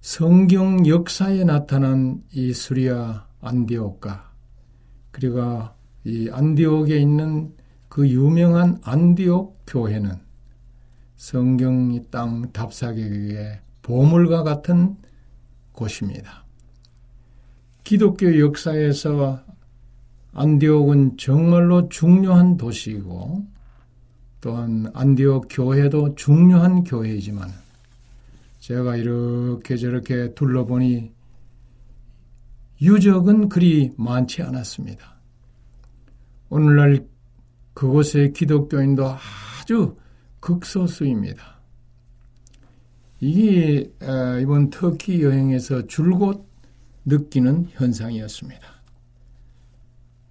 성경 0.00 0.86
역사에 0.86 1.44
나타난 1.44 2.22
이 2.32 2.54
수리아 2.54 3.26
안디옥과 3.42 4.32
그리고 5.10 5.68
이 6.04 6.30
안디옥에 6.32 6.96
있는 6.96 7.54
그 7.90 8.08
유명한 8.08 8.80
안디옥 8.82 9.64
교회는 9.66 10.12
성경 11.18 12.02
땅 12.10 12.50
답사객의 12.50 13.60
보물과 13.90 14.44
같은 14.44 14.96
곳입니다. 15.72 16.44
기독교 17.82 18.38
역사에서 18.38 19.40
안디옥은 20.32 21.16
정말로 21.16 21.88
중요한 21.88 22.56
도시이고 22.56 23.44
또한 24.40 24.90
안디옥 24.94 25.48
교회도 25.50 26.14
중요한 26.14 26.84
교회이지만 26.84 27.50
제가 28.60 28.94
이렇게 28.94 29.76
저렇게 29.76 30.34
둘러보니 30.34 31.12
유적은 32.80 33.48
그리 33.48 33.92
많지 33.96 34.42
않았습니다. 34.42 35.16
오늘날 36.48 37.06
그곳의 37.74 38.32
기독교인도 38.34 39.04
아주 39.60 39.96
극소수입니다. 40.38 41.59
이게 43.20 43.92
이번 44.40 44.70
터키 44.70 45.22
여행에서 45.22 45.86
줄곧 45.86 46.48
느끼는 47.04 47.68
현상이었습니다. 47.70 48.60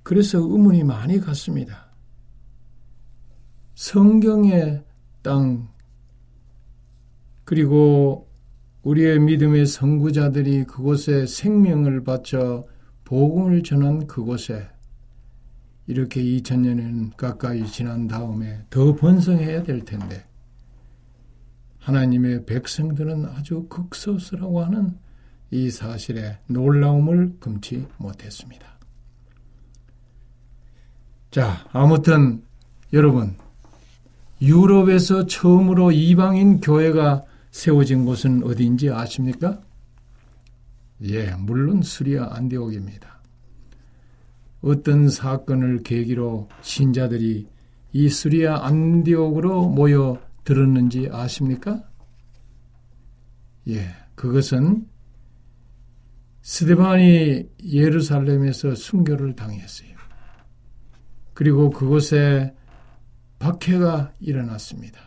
그래서 0.03 0.39
의문이 0.39 0.83
많이 0.83 1.19
갔습니다. 1.19 1.91
성경의 3.75 4.83
땅 5.21 5.69
그리고 7.43 8.27
우리의 8.83 9.19
믿음의 9.19 9.65
선구자들이 9.67 10.63
그곳에 10.65 11.25
생명을 11.25 12.03
바쳐 12.03 12.65
복음을 13.03 13.61
전한 13.63 14.07
그곳에 14.07 14.67
이렇게 15.87 16.21
2000년 16.21 17.15
가까이 17.17 17.65
지난 17.65 18.07
다음에 18.07 18.63
더 18.69 18.95
번성해야 18.95 19.63
될 19.63 19.83
텐데 19.85 20.28
하나님의 21.89 22.45
백성들은 22.45 23.25
아주 23.25 23.65
극소수라고 23.67 24.63
하는 24.63 24.97
이 25.51 25.71
사실에 25.71 26.37
놀라움을 26.47 27.37
금치 27.39 27.87
못했습니다. 27.97 28.77
자, 31.31 31.67
아무튼 31.71 32.43
여러분 32.93 33.35
유럽에서 34.41 35.25
처음으로 35.25 35.91
이방인 35.91 36.61
교회가 36.61 37.25
세워진 37.51 38.05
곳은 38.05 38.43
어디인지 38.43 38.91
아십니까? 38.91 39.59
예, 41.03 41.33
물론 41.35 41.81
수리아 41.81 42.29
안디옥입니다. 42.31 43.19
어떤 44.61 45.09
사건을 45.09 45.83
계기로 45.83 46.49
신자들이 46.61 47.47
이 47.93 48.09
수리아 48.09 48.65
안디옥으로 48.65 49.69
모여 49.69 50.19
들었는지 50.49 51.07
아십니까? 51.11 51.83
예, 53.67 53.87
그것은 54.15 54.87
스데반이 56.41 57.47
예루살렘에서 57.63 58.73
순교를 58.73 59.35
당했어요. 59.35 59.89
그리고 61.35 61.69
그곳에 61.69 62.55
박해가 63.37 64.13
일어났습니다. 64.19 64.99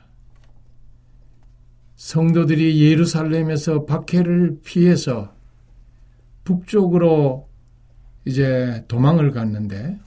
성도들이 1.96 2.80
예루살렘에서 2.80 3.84
박해를 3.84 4.60
피해서 4.62 5.34
북쪽으로 6.44 7.48
이제 8.26 8.84
도망을 8.86 9.32
갔는데 9.32 9.98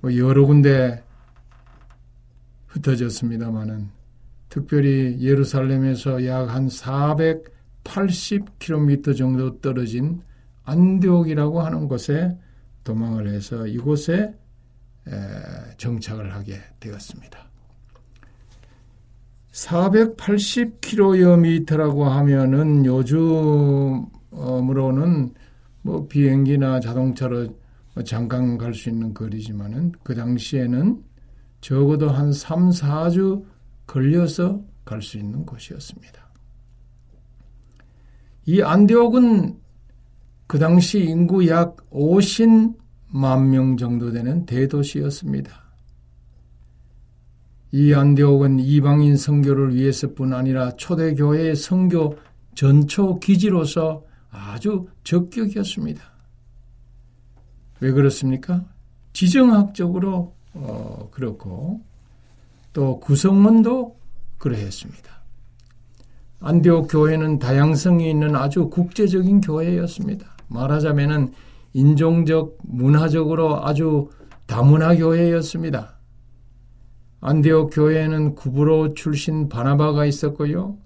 뭐 0.00 0.16
여러 0.16 0.44
군데 0.46 1.03
흩어졌습니다마는 2.74 3.88
특별히 4.48 5.18
예루살렘에서 5.20 6.24
약 6.26 6.48
한 6.48 6.68
480km 6.68 9.16
정도 9.16 9.60
떨어진 9.60 10.20
안디옥이라고 10.64 11.62
하는 11.62 11.86
곳에 11.88 12.36
도망을 12.84 13.28
해서 13.28 13.66
이곳에 13.66 14.32
정착을 15.76 16.32
하게 16.34 16.58
되었습니다. 16.80 17.38
480km라고 19.52 22.04
하면은 22.04 22.86
요즘으로는 22.86 24.08
뭐 25.82 26.08
비행기나 26.08 26.80
자동차로 26.80 27.54
잠깐 28.04 28.56
갈 28.58 28.74
수 28.74 28.88
있는 28.88 29.14
거리지만은 29.14 29.92
그 30.02 30.12
당시에는 30.14 31.04
적어도 31.64 32.10
한 32.10 32.30
3, 32.30 32.68
4주 32.68 33.42
걸려서 33.86 34.60
갈 34.84 35.00
수 35.00 35.16
있는 35.16 35.46
곳이었습니다. 35.46 36.22
이 38.44 38.60
안디옥은 38.60 39.58
그 40.46 40.58
당시 40.58 41.02
인구 41.02 41.48
약 41.48 41.76
50만 41.88 43.46
명 43.46 43.78
정도 43.78 44.12
되는 44.12 44.44
대도시였습니다. 44.44 45.64
이 47.72 47.94
안디옥은 47.94 48.58
이방인 48.58 49.16
선교를 49.16 49.74
위해서뿐 49.74 50.34
아니라 50.34 50.72
초대 50.72 51.14
교회의 51.14 51.56
선교 51.56 52.18
전초 52.54 53.18
기지로서 53.20 54.04
아주 54.28 54.86
적격이었습니다. 55.02 56.02
왜 57.80 57.90
그렇습니까? 57.90 58.66
지정학적으로 59.14 60.34
어, 60.54 61.08
그렇고 61.10 61.80
또 62.72 63.00
구성원도 63.00 63.96
그러했습니다. 64.38 65.14
안디옥 66.40 66.88
교회는 66.90 67.38
다양성이 67.38 68.10
있는 68.10 68.36
아주 68.36 68.68
국제적인 68.68 69.40
교회였습니다. 69.40 70.36
말하자면은 70.48 71.32
인종적, 71.72 72.58
문화적으로 72.62 73.64
아주 73.64 74.10
다문화 74.46 74.94
교회였습니다. 74.96 75.98
안디옥 77.20 77.70
교회에는 77.72 78.34
구브로 78.34 78.94
출신 78.94 79.48
바나바가 79.48 80.04
있었고요. 80.04 80.76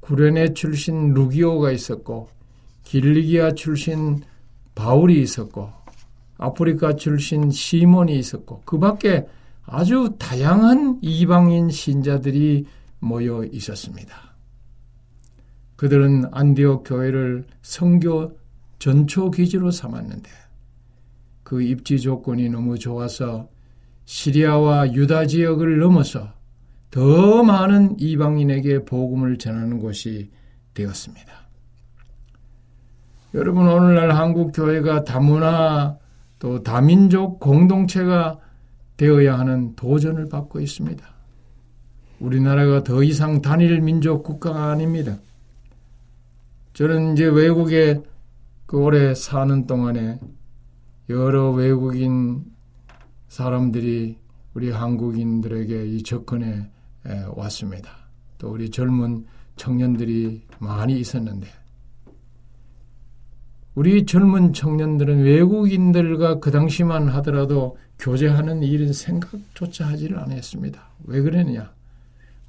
구레네 0.00 0.54
출신 0.54 1.12
루기오가 1.12 1.72
있었고 1.72 2.28
길리기아 2.84 3.52
출신 3.52 4.20
바울이 4.74 5.20
있었고 5.20 5.70
아프리카 6.38 6.94
출신 6.96 7.50
시몬이 7.50 8.16
있었고 8.18 8.62
그 8.64 8.78
밖에 8.78 9.26
아주 9.64 10.14
다양한 10.18 10.98
이방인 11.02 11.68
신자들이 11.68 12.66
모여 13.00 13.44
있었습니다. 13.44 14.14
그들은 15.76 16.24
안디옥 16.32 16.84
교회를 16.86 17.46
성교 17.62 18.38
전초 18.78 19.30
기지로 19.30 19.70
삼았는데 19.70 20.30
그 21.42 21.62
입지 21.62 22.00
조건이 22.00 22.48
너무 22.48 22.78
좋아서 22.78 23.48
시리아와 24.04 24.92
유다 24.92 25.26
지역을 25.26 25.78
넘어서 25.78 26.32
더 26.90 27.42
많은 27.42 28.00
이방인에게 28.00 28.84
복음을 28.84 29.36
전하는 29.36 29.78
곳이 29.78 30.30
되었습니다. 30.74 31.32
여러분 33.34 33.68
오늘날 33.68 34.12
한국 34.12 34.52
교회가 34.52 35.04
다문화 35.04 35.98
또 36.38 36.62
다민족 36.62 37.40
공동체가 37.40 38.38
되어야 38.96 39.38
하는 39.38 39.74
도전을 39.76 40.28
받고 40.28 40.60
있습니다. 40.60 41.04
우리나라가 42.20 42.82
더 42.82 43.02
이상 43.02 43.42
단일 43.42 43.80
민족 43.80 44.22
국가가 44.22 44.70
아닙니다. 44.70 45.18
저는 46.72 47.12
이제 47.12 47.24
외국에 47.24 48.00
그 48.66 48.78
오래 48.78 49.14
사는 49.14 49.66
동안에 49.66 50.20
여러 51.08 51.50
외국인 51.50 52.44
사람들이 53.28 54.18
우리 54.54 54.70
한국인들에게 54.70 55.86
이 55.86 56.02
접근해 56.02 56.68
왔습니다. 57.34 57.90
또 58.38 58.50
우리 58.50 58.70
젊은 58.70 59.26
청년들이 59.56 60.42
많이 60.58 60.98
있었는데 60.98 61.46
우리 63.78 64.04
젊은 64.06 64.52
청년들은 64.52 65.22
외국인들과 65.22 66.40
그 66.40 66.50
당시만 66.50 67.06
하더라도 67.10 67.78
교제하는 68.00 68.64
일은 68.64 68.92
생각조차 68.92 69.86
하지를 69.86 70.18
않았습니다. 70.18 70.88
왜 71.04 71.22
그러느냐? 71.22 71.72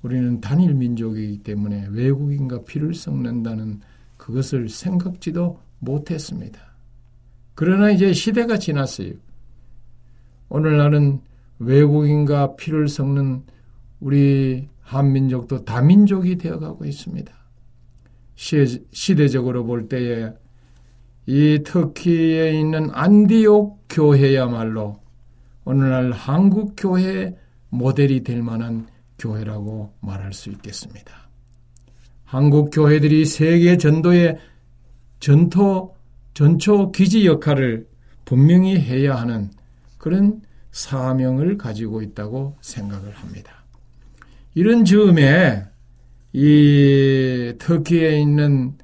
우리는 0.02 0.42
단일 0.42 0.74
민족이기 0.74 1.44
때문에 1.44 1.86
외국인과 1.92 2.64
피를 2.64 2.96
섞는다는 2.96 3.80
그것을 4.18 4.70
생각지도 4.70 5.60
못했습니다. 5.78 6.60
그러나 7.54 7.92
이제 7.92 8.12
시대가 8.12 8.58
지났어요. 8.58 9.14
오늘날은 10.50 11.22
외국인과 11.60 12.56
피를 12.56 12.88
섞는 12.88 13.44
우리 14.00 14.68
한민족도 14.82 15.64
다민족이 15.64 16.40
되어가고 16.40 16.86
있습니다. 16.86 17.32
시 18.34 19.16
대적으로 19.16 19.64
볼 19.64 19.88
때에 19.88 20.34
이 21.32 21.62
터키에 21.64 22.60
있는 22.60 22.90
안디옥 22.92 23.86
교회야말로 23.88 25.00
오늘날 25.64 26.12
한국 26.12 26.74
교회 26.76 27.38
모델이 27.70 28.24
될 28.24 28.42
만한 28.42 28.88
교회라고 29.20 29.94
말할 30.00 30.34
수 30.34 30.50
있겠습니다. 30.50 31.30
한국 32.24 32.72
교회들이 32.72 33.26
세계 33.26 33.78
전도의 33.78 34.40
전토 35.20 35.96
전초 36.34 36.92
기지 36.92 37.28
역할을 37.28 37.88
분명히 38.26 38.80
해야 38.80 39.14
하는 39.14 39.52
그런 40.00 40.42
사명을 40.72 41.60
가지고 41.60 42.02
있다고 42.02 42.58
생각을 42.62 43.12
합니다. 43.12 43.66
이런 44.56 44.84
즈음에 44.84 45.64
이 46.34 47.54
터키에 47.60 48.20
있는 48.20 48.80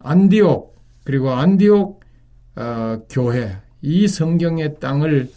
안디옥 0.00 0.73
그리고 1.04 1.30
안디옥 1.30 2.02
어, 2.56 2.98
교회 3.08 3.56
이 3.82 4.08
성경의 4.08 4.80
땅을 4.80 5.30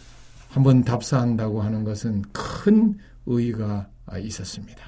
한번 0.48 0.82
답사한다고 0.82 1.62
하는 1.62 1.84
것은 1.84 2.22
큰 2.32 2.96
의의가 3.26 3.88
있었습니다. 4.20 4.82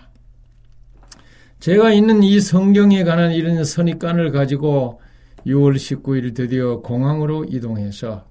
제가 1.61 1.93
있는 1.93 2.23
이 2.23 2.41
성경에 2.41 3.05
관한 3.05 3.33
이런 3.33 3.63
선입관을 3.63 4.33
가지고 4.33 5.03
6월 5.47 5.77
19일 5.77 6.35
드디어 6.35 6.81
공항으로 6.81 7.45
이동해서 7.45 8.25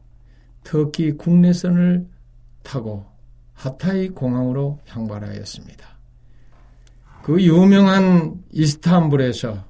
터키 0.63 1.11
국내선을 1.11 2.07
타고 2.63 3.05
하타이 3.53 4.09
공항으로 4.09 4.79
향발하였습니다. 4.87 5.87
그 7.21 7.41
유명한 7.43 8.41
이스탄불에서 8.51 9.68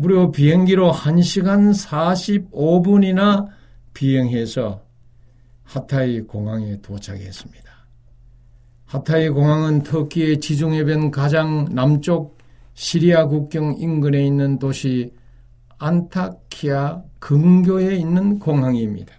무려 0.00 0.30
비행기로 0.30 0.92
1시간 0.92 1.74
45분이나 1.74 3.48
비행해서 3.92 4.80
하타이 5.64 6.20
공항에 6.20 6.80
도착했습니다. 6.80 7.68
하타이 8.84 9.28
공항은 9.28 9.82
터키의 9.82 10.38
지중해변 10.38 11.10
가장 11.10 11.66
남쪽 11.72 12.38
시리아 12.74 13.26
국경 13.26 13.74
인근에 13.76 14.24
있는 14.24 14.60
도시 14.60 15.12
안타키아 15.78 17.02
근교에 17.18 17.96
있는 17.96 18.38
공항입니다. 18.38 19.12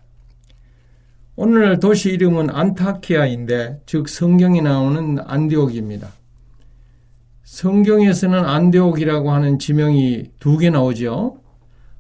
오늘날 1.36 1.82
도시 1.82 2.12
이름은 2.12 2.52
안타키아인데 2.52 3.82
즉 3.86 4.08
성경에 4.08 4.62
나오는 4.62 5.20
안디옥입니다. 5.28 6.19
성경에서는 7.50 8.46
안디옥이라고 8.46 9.32
하는 9.32 9.58
지명이 9.58 10.26
두 10.40 10.60
개 10.60 10.70
나오죠. 10.70 11.40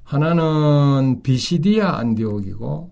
하나는 0.04 1.24
비시디아 1.24 1.98
안디옥이고 1.98 2.92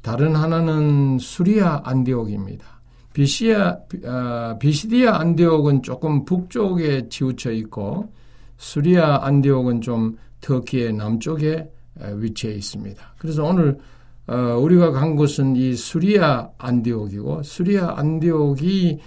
다른 0.00 0.36
하나는 0.36 1.18
수리아 1.18 1.82
안디옥입니다. 1.84 2.64
비시아, 3.12 3.76
아, 4.06 4.56
비시디아 4.60 5.18
안디옥은 5.18 5.82
조금 5.82 6.24
북쪽에 6.24 7.08
치우쳐 7.08 7.50
있고 7.52 8.12
수리아 8.56 9.24
안디옥은 9.24 9.80
좀 9.80 10.16
터키의 10.40 10.92
남쪽에 10.92 11.68
위치해 12.14 12.54
있습니다. 12.54 13.14
그래서 13.18 13.44
오늘 13.44 13.78
어, 14.28 14.56
우리가 14.60 14.92
간 14.92 15.16
곳은 15.16 15.56
이 15.56 15.74
수리아 15.74 16.50
안디옥이고 16.56 17.42
수리아 17.42 17.94
안디옥이 17.98 19.00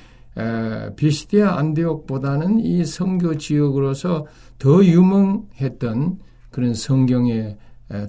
비시디아 0.96 1.58
안디옥보다는 1.58 2.60
이 2.60 2.86
성교 2.86 3.38
지역으로서 3.38 4.26
더 4.58 4.84
유명했던 4.84 6.20
그런 6.50 6.74
성경의 6.74 7.58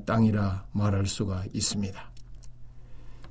땅이라 0.06 0.66
말할 0.72 1.06
수가 1.06 1.44
있습니다. 1.52 2.12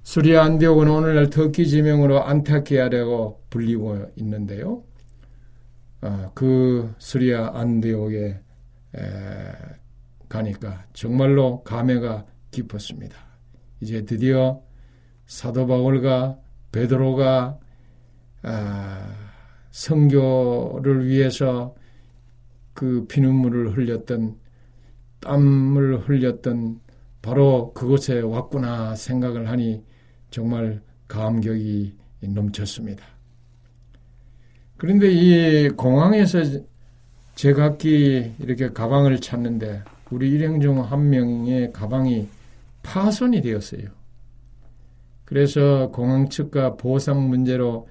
수리아 0.03 0.43
안디옥은 0.43 0.89
오늘날 0.89 1.29
터키 1.29 1.67
지명으로 1.67 2.23
안타키아라고 2.23 3.43
불리고 3.49 4.11
있는데요. 4.17 4.83
어, 6.01 6.31
그 6.35 6.93
수리아 6.97 7.51
안디옥에 7.53 8.39
가니까 10.27 10.85
정말로 10.93 11.63
감회가 11.63 12.25
깊었습니다. 12.51 13.15
이제 13.79 14.03
드디어 14.03 14.61
사도 15.25 15.65
바울과 15.67 16.37
베드로가 16.71 17.57
아, 17.59 17.62
성교를 19.71 21.07
위해서 21.07 21.75
그 22.73 23.05
피눈물을 23.07 23.77
흘렸던 23.77 24.35
땀을 25.21 26.07
흘렸던 26.07 26.79
바로 27.21 27.73
그곳에 27.73 28.19
왔구나 28.19 28.95
생각을 28.95 29.49
하니 29.49 29.83
정말 30.29 30.81
감격이 31.07 31.95
넘쳤습니다. 32.21 33.05
그런데 34.77 35.09
이 35.11 35.69
공항에서 35.69 36.39
제각기 37.35 38.33
이렇게 38.39 38.69
가방을 38.69 39.21
찾는데 39.21 39.83
우리 40.11 40.29
일행 40.31 40.59
중 40.59 40.79
한 40.81 41.09
명의 41.09 41.71
가방이 41.71 42.27
파손이 42.83 43.41
되었어요. 43.41 43.89
그래서 45.25 45.89
공항 45.91 46.27
측과 46.29 46.75
보상 46.75 47.29
문제로 47.29 47.87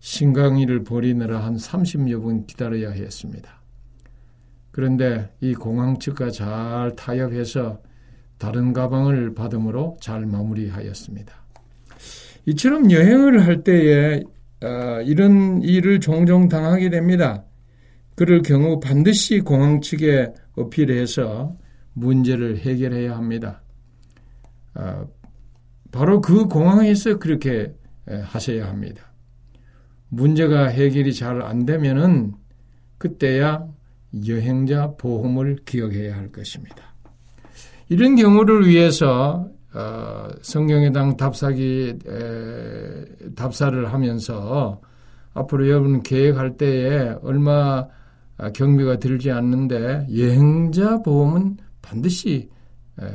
신강의를 0.00 0.82
벌이느라 0.82 1.44
한 1.44 1.56
30여 1.56 2.22
분 2.22 2.46
기다려야 2.46 2.90
했습니다. 2.90 3.60
그런데 4.70 5.30
이 5.40 5.54
공항 5.54 5.98
측과 5.98 6.30
잘 6.30 6.94
타협해서 6.96 7.80
다른 8.38 8.72
가방을 8.72 9.34
받음으로 9.34 9.98
잘 10.00 10.24
마무리하였습니다. 10.26 11.34
이처럼 12.46 12.90
여행을 12.90 13.44
할 13.46 13.62
때에 13.62 14.22
어, 14.62 15.00
이런 15.02 15.62
일을 15.62 16.00
종종 16.00 16.48
당하게 16.48 16.90
됩니다. 16.90 17.44
그럴 18.14 18.42
경우 18.42 18.80
반드시 18.80 19.40
공항 19.40 19.80
측에 19.80 20.32
어필해서 20.56 21.56
문제를 21.92 22.58
해결해야 22.58 23.16
합니다. 23.16 23.62
어, 24.74 25.06
바로 25.90 26.20
그 26.20 26.46
공항에서 26.46 27.18
그렇게 27.18 27.74
하셔야 28.06 28.68
합니다. 28.68 29.09
문제가 30.10 30.66
해결이 30.66 31.14
잘 31.14 31.40
안 31.42 31.64
되면은 31.64 32.34
그때야 32.98 33.66
여행자 34.26 34.94
보험을 34.98 35.58
기억해야 35.64 36.16
할 36.16 36.30
것입니다. 36.32 36.94
이런 37.88 38.16
경우를 38.16 38.68
위해서 38.68 39.48
어, 39.72 40.28
성경의 40.42 40.92
당 40.92 41.16
답사기 41.16 41.94
에, 42.06 43.32
답사를 43.36 43.92
하면서 43.92 44.80
앞으로 45.32 45.68
여러분 45.68 46.02
계획할 46.02 46.56
때에 46.56 47.14
얼마 47.22 47.86
경비가 48.54 48.98
들지 48.98 49.30
않는데 49.30 50.08
여행자 50.14 51.02
보험은 51.02 51.58
반드시 51.82 52.50
에, 53.00 53.06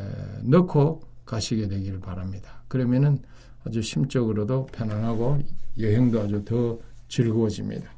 넣고 0.44 1.02
가시게 1.26 1.68
되기를 1.68 2.00
바랍니다. 2.00 2.64
그러면은 2.70 3.20
아주 3.66 3.82
심적으로도 3.82 4.68
편안하고 4.68 5.40
여행도 5.80 6.22
아주 6.22 6.44
더 6.46 6.78
즐거워집니다. 7.08 7.90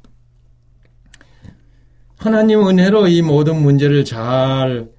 하나님 2.16 2.66
은혜로 2.66 3.08
이 3.08 3.22
모든 3.22 3.62
문제를 3.62 4.04
잘 4.04 4.90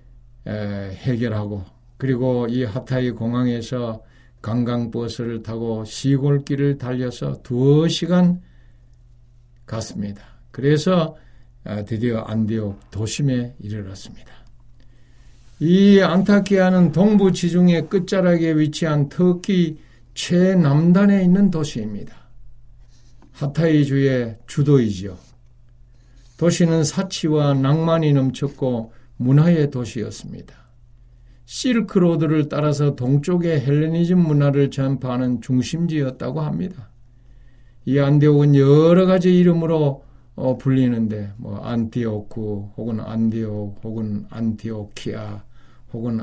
해결하고 0.46 1.66
그리고 1.98 2.48
이 2.48 2.64
하타이 2.64 3.12
공항에서 3.12 4.02
관광버스를 4.42 5.44
타고 5.44 5.84
시골길을 5.84 6.78
달려서 6.78 7.42
두 7.44 7.90
시간 7.90 8.42
갔습니다. 9.66 10.24
그래서 10.52 11.18
아, 11.66 11.84
드디어 11.84 12.22
안디옥 12.22 12.90
도심에 12.90 13.56
이르렀습니다. 13.60 14.32
이 15.60 16.00
안타키아는 16.00 16.94
동부 16.94 17.34
지중해 17.34 17.88
끝자락에 17.88 18.54
위치한 18.54 19.10
터키 19.10 19.78
최남단에 20.20 21.24
있는 21.24 21.50
도시입니다. 21.50 22.14
하타이 23.32 23.91
주의 23.91 24.38
주도이지요. 24.48 25.16
도시는 26.38 26.84
사치와 26.84 27.54
낭만이 27.54 28.12
넘쳤고 28.12 28.92
문화의 29.16 29.72
도시였습니다. 29.72 30.56
실크로드를 31.46 32.50
따라서 32.50 32.98
동쪽의 32.98 33.62
헬레니즘 33.62 34.20
문화를 34.20 34.72
전파하는 34.72 35.40
중심지였다고 35.40 36.42
합니다. 36.42 36.90
이 37.86 37.98
안디옥은 37.98 38.56
여러 38.56 39.06
가지 39.06 39.40
이름으로 39.40 40.04
어, 40.36 40.58
불리는데 40.58 41.32
뭐 41.38 41.60
안티오크 41.60 42.74
혹은 42.76 43.00
안디옥 43.00 43.80
혹은 43.86 44.26
안티오키아 44.30 45.46
혹은 45.94 46.20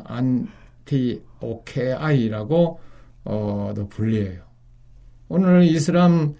안티오케아이라고 0.84 2.80
어, 3.26 3.72
도 3.74 3.88
불려요. 3.88 4.40
오늘 5.28 5.64
이슬람 5.64 6.34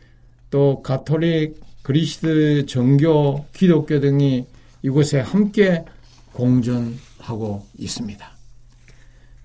또 0.50 0.82
가톨릭, 0.82 1.60
그리스도 1.82 2.64
정교, 2.66 3.44
기독교 3.52 4.00
등이 4.00 4.46
이곳에 4.82 5.20
함께 5.20 5.84
공존하고 6.32 7.66
있습니다. 7.76 8.26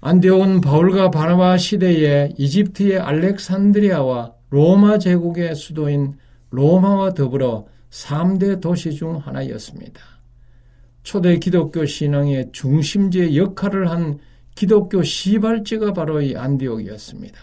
안디옥은 0.02 0.62
바울과 0.62 1.12
바나바 1.12 1.58
시대에 1.58 2.34
이집트의 2.38 3.00
알렉산드리아와 3.00 4.34
로마 4.50 4.98
제국의 4.98 5.56
수도인 5.56 6.18
로마와 6.50 7.14
더불어 7.14 7.68
3대 7.89 8.62
도시 8.62 8.94
중 8.94 9.18
하나였습니다. 9.18 10.02
초대 11.04 11.38
기독교 11.38 11.86
신앙의 11.86 12.52
중심지의 12.52 13.38
역할을 13.38 13.89
한 13.89 14.20
기독교 14.56 15.02
시발지가 15.04 15.93
바로 15.93 16.22
이 16.22 16.36
안디옥이었습니다. 16.36 17.39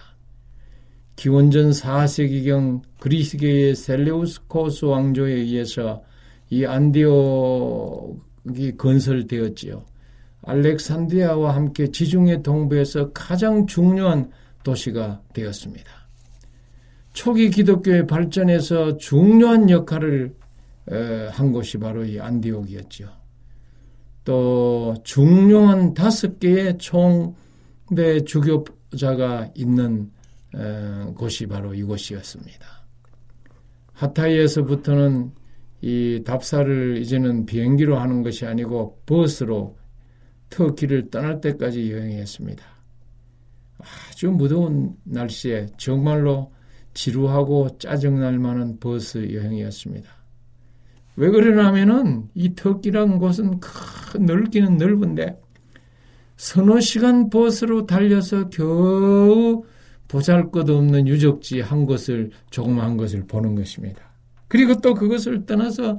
기원전 1.17 1.71
4세기경 1.71 2.83
그리스계의 3.01 3.75
셀레우스코스 3.75 4.85
왕조에 4.85 5.33
의해서 5.33 6.05
이 6.51 6.65
안디옥이 6.65 8.13
건설되었지요. 8.79 9.85
알렉산드리아와 10.43 11.55
함께 11.55 11.91
지중해 11.91 12.43
동부에서 12.43 13.13
가장 13.13 13.67
중요한 13.67 14.31
도시가 14.63 15.23
되었습니다. 15.33 15.91
초기 17.13 17.51
기독교의 17.51 18.07
발전에서 18.07 18.97
중요한 18.99 19.69
역할을 19.69 20.37
한 21.33 21.53
곳이 21.53 21.79
바로 21.79 22.05
이 22.05 22.21
안디옥이었죠. 22.21 23.18
또 24.29 24.95
중요한 25.05 25.95
다섯 25.95 26.39
개의 26.39 26.77
총대 26.77 28.23
주교자가 28.27 29.51
있는 29.55 30.11
곳이 31.17 31.47
바로 31.47 31.73
이곳이었습니다. 31.73 32.67
하타이에서부터는 33.95 35.33
이 35.81 36.23
답사를 36.27 36.99
이제는 36.99 37.47
비행기로 37.47 37.97
하는 37.97 38.23
것이 38.23 38.45
아니고 38.45 39.01
버스로 39.07 39.79
터키를 40.51 41.09
떠날 41.09 41.41
때까지 41.41 41.91
여행했습니다. 41.91 42.63
아주 44.11 44.31
무더운 44.31 44.95
날씨에 45.05 45.69
정말로 45.79 46.53
지루하고 46.93 47.79
짜증날 47.79 48.39
만한 48.39 48.79
버스 48.79 49.33
여행이었습니다. 49.33 50.18
왜 51.19 51.31
그러냐면은 51.31 52.29
이 52.33 52.55
터키라는 52.55 53.19
곳은 53.19 53.59
큰 53.59 54.25
넓기는 54.25 54.77
넓은데 54.77 55.37
서너 56.37 56.79
시간 56.79 57.29
버스로 57.29 57.87
달려서 57.87 58.51
겨우 58.51 59.65
보잘 60.07 60.53
것 60.53 60.71
없는 60.71 61.09
유적지 61.09 61.61
한 61.61 61.87
곳을 61.87 62.31
조그마한 62.51 62.97
것을 62.97 63.27
보는 63.27 63.57
것입니다. 63.57 64.01
그리고 64.47 64.81
또 64.81 64.95
그것을 64.95 65.45
떠나서 65.45 65.99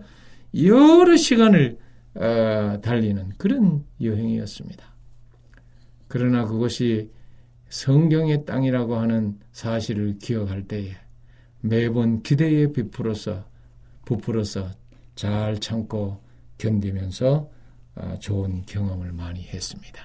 여러 0.63 1.17
시간을 1.17 1.77
어, 2.15 2.79
달리는 2.81 3.33
그런 3.37 3.83
여행이었습니다. 4.01 4.85
그러나 6.07 6.45
그것이 6.45 7.11
성경의 7.67 8.45
땅이라고 8.45 8.95
하는 8.95 9.37
사실을 9.51 10.17
기억할 10.17 10.63
때에 10.63 10.95
매번 11.59 12.23
기대에 12.23 12.67
부풀어서 12.67 13.43
부풀어서 14.05 14.78
잘 15.19 15.59
참고 15.59 16.21
견디면서 16.57 17.49
어, 17.95 18.15
좋은 18.21 18.63
경험을 18.65 19.11
많이 19.11 19.43
했습니다. 19.43 19.99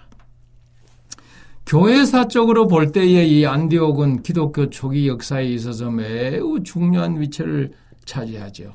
교회사적으로 1.65 2.67
볼 2.67 2.91
때에 2.91 3.25
이 3.25 3.47
안디옥은 3.47 4.25
기독교 4.25 4.71
초기 4.71 5.07
역사에 5.07 5.45
있어서 5.45 5.89
매우 5.93 6.65
중요한 6.65 7.21
위치를 7.21 7.75
차지하죠. 8.05 8.75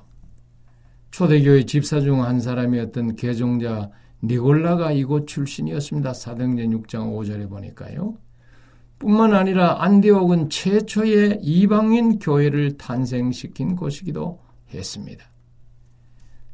초대교회 1.12 1.66
집사 1.66 2.00
중 2.00 2.22
한 2.22 2.40
사람이었던 2.40 3.18
개종자 3.18 3.90
니골라가 4.24 4.94
이곳 4.94 5.28
출신이었습니다. 5.28 6.14
사도행전 6.14 6.68
6장 6.68 7.14
5절에 7.18 7.50
보니까요. 7.50 8.16
뿐만 8.98 9.34
아니라 9.34 9.84
안디옥은 9.84 10.50
최초의 10.50 11.40
이방인 11.42 12.18
교회를 12.20 12.78
탄생시킨 12.78 13.76
곳이기도 13.76 14.40
했습니다. 14.74 15.30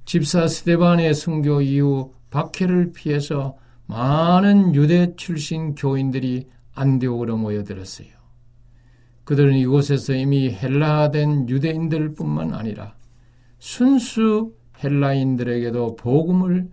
집사 0.06 0.48
스테반의 0.48 1.14
순교 1.14 1.62
이후 1.62 2.14
박해를 2.30 2.94
피해서 2.94 3.58
많은 3.88 4.76
유대 4.76 5.16
출신 5.16 5.74
교인들이 5.76 6.48
안디옥으로 6.76 7.38
모여들었어요. 7.38 8.08
그들은 9.24 9.56
이곳에서 9.56 10.14
이미 10.14 10.52
헬라된 10.52 11.50
유대인들 11.50 12.14
뿐만 12.14 12.54
아니라 12.54 12.96
순수 13.58 14.54
헬라인들에게도 14.84 15.96
복음을 15.96 16.70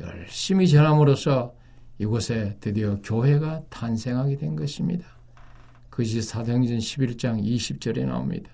열심히 0.00 0.66
전함으로써 0.68 1.54
이곳에 1.98 2.56
드디어 2.60 2.98
교회가 3.04 3.62
탄생하게 3.70 4.36
된 4.36 4.56
것입니다. 4.56 5.06
그것이 5.90 6.22
사도행전 6.22 6.78
11장 6.78 7.40
20절에 7.44 8.06
나옵니다. 8.06 8.50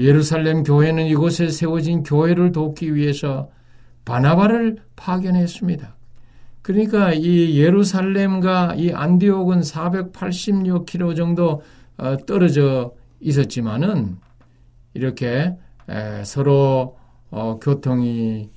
예루살렘 0.00 0.62
교회는 0.62 1.06
이곳에 1.06 1.48
세워진 1.48 2.02
교회를 2.02 2.52
돕기 2.52 2.94
위해서 2.94 3.50
바나바를 4.04 4.78
파견했습니다. 4.96 5.96
그러니까 6.62 7.12
이 7.12 7.58
예루살렘과 7.58 8.74
이 8.76 8.92
안디옥은 8.92 9.60
486km 9.60 11.16
정도 11.16 11.62
어, 11.96 12.16
떨어져 12.26 12.94
있었지만은 13.20 14.16
이렇게 14.94 15.54
서로 16.24 16.96
어, 17.30 17.58
교통이 17.60 18.50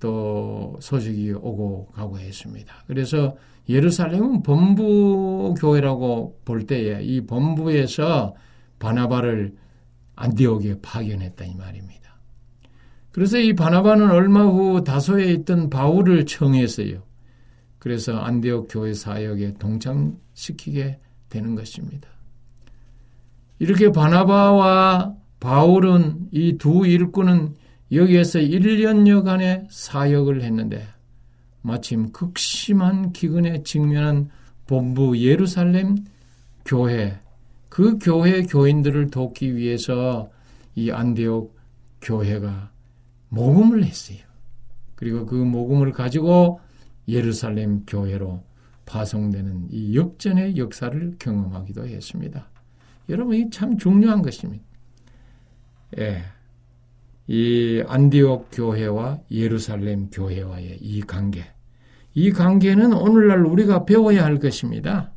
또 0.00 0.76
소식이 0.80 1.32
오고 1.32 1.88
가고 1.94 2.18
했습니다. 2.18 2.74
그래서 2.86 3.36
예루살렘은 3.68 4.42
본부 4.42 5.54
교회라고 5.58 6.38
볼 6.44 6.66
때에 6.66 7.02
이 7.02 7.20
본부에서 7.22 8.34
바나바를 8.78 9.54
안디옥에 10.16 10.80
파견했다 10.82 11.44
이 11.44 11.54
말입니다. 11.54 12.16
그래서 13.12 13.38
이 13.38 13.54
바나바는 13.54 14.10
얼마 14.10 14.42
후 14.44 14.82
다소에 14.84 15.32
있던 15.32 15.70
바울을 15.70 16.26
청했어요. 16.26 17.02
그래서 17.78 18.18
안디옥 18.18 18.68
교회 18.70 18.92
사역에 18.92 19.54
동참시키게 19.54 20.98
되는 21.28 21.54
것입니다. 21.54 22.08
이렇게 23.58 23.90
바나바와 23.90 25.14
바울은 25.40 26.28
이 26.32 26.58
두 26.58 26.86
일꾼은 26.86 27.54
여기에서 27.92 28.40
1년여간의 28.40 29.68
사역을 29.70 30.42
했는데 30.42 30.86
마침 31.62 32.10
극심한 32.12 33.12
기근에 33.12 33.62
직면한 33.62 34.28
본부 34.66 35.16
예루살렘 35.18 35.96
교회 36.64 37.18
그 37.76 37.98
교회 37.98 38.40
교인들을 38.40 39.10
돕기 39.10 39.54
위해서 39.54 40.30
이 40.76 40.90
안디옥 40.90 41.54
교회가 42.00 42.70
모금을 43.28 43.84
했어요. 43.84 44.16
그리고 44.94 45.26
그 45.26 45.34
모금을 45.34 45.92
가지고 45.92 46.58
예루살렘 47.06 47.84
교회로 47.84 48.42
파송되는 48.86 49.68
이 49.72 49.94
역전의 49.94 50.56
역사를 50.56 51.16
경험하기도 51.18 51.86
했습니다. 51.86 52.48
여러분, 53.10 53.36
이 53.36 53.50
참 53.50 53.76
중요한 53.76 54.22
것입니다. 54.22 54.64
예. 55.98 56.22
이 57.26 57.84
안디옥 57.86 58.48
교회와 58.52 59.20
예루살렘 59.30 60.08
교회와의 60.08 60.78
이 60.80 61.02
관계. 61.02 61.44
이 62.14 62.30
관계는 62.30 62.94
오늘날 62.94 63.44
우리가 63.44 63.84
배워야 63.84 64.24
할 64.24 64.38
것입니다. 64.38 65.12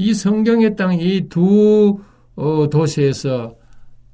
이 0.00 0.14
성경의 0.14 0.76
땅 0.76 0.98
이두 0.98 2.00
어, 2.34 2.70
도시에서 2.70 3.54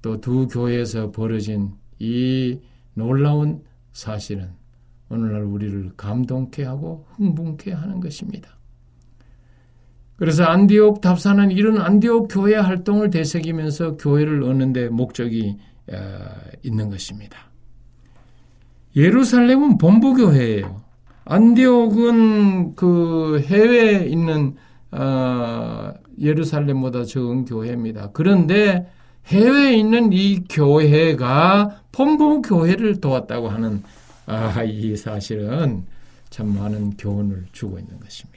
또 0.03 0.21
두 0.21 0.49
교회에서 0.49 1.13
벌어진 1.13 1.75
이 2.01 2.59
놀라운 2.95 3.63
사실은 3.93 4.51
오늘날 5.09 5.45
우리를 5.45 5.93
감동케 5.97 6.65
하고 6.65 7.07
흥분케 7.13 7.71
하는 7.73 8.01
것입니다. 8.01 8.51
그래서 10.17 10.43
안디옥 10.45 11.01
답사는 11.01 11.53
이런 11.53 11.81
안디옥 11.81 12.29
교회 12.33 12.57
활동을 12.57 13.11
되새기면서 13.11 13.97
교회를 13.97 14.43
얻는데 14.43 14.89
목적이 14.89 15.57
어, 15.93 15.97
있는 16.65 16.91
것입니다. 16.91 17.39
예루살렘은 18.97 19.79
본부 19.79 20.15
교회예요. 20.15 20.83
안디옥은 21.27 22.75
그 22.75 23.41
해외에 23.47 24.07
있는 24.07 24.57
어, 24.93 25.93
예루살렘보다 26.21 27.05
적은 27.05 27.45
교회입니다. 27.45 28.11
그런데 28.13 28.87
해외에 29.27 29.77
있는 29.77 30.13
이 30.13 30.45
교회가 30.45 31.83
본부 31.93 32.43
교회를 32.43 33.01
도왔다고 33.01 33.49
하는 33.49 33.83
아, 34.27 34.63
이 34.63 34.97
사실은 34.97 35.85
참 36.31 36.55
많은 36.57 36.97
교훈을 36.97 37.47
주고 37.53 37.79
있는 37.79 37.99
것입니다. 38.01 38.37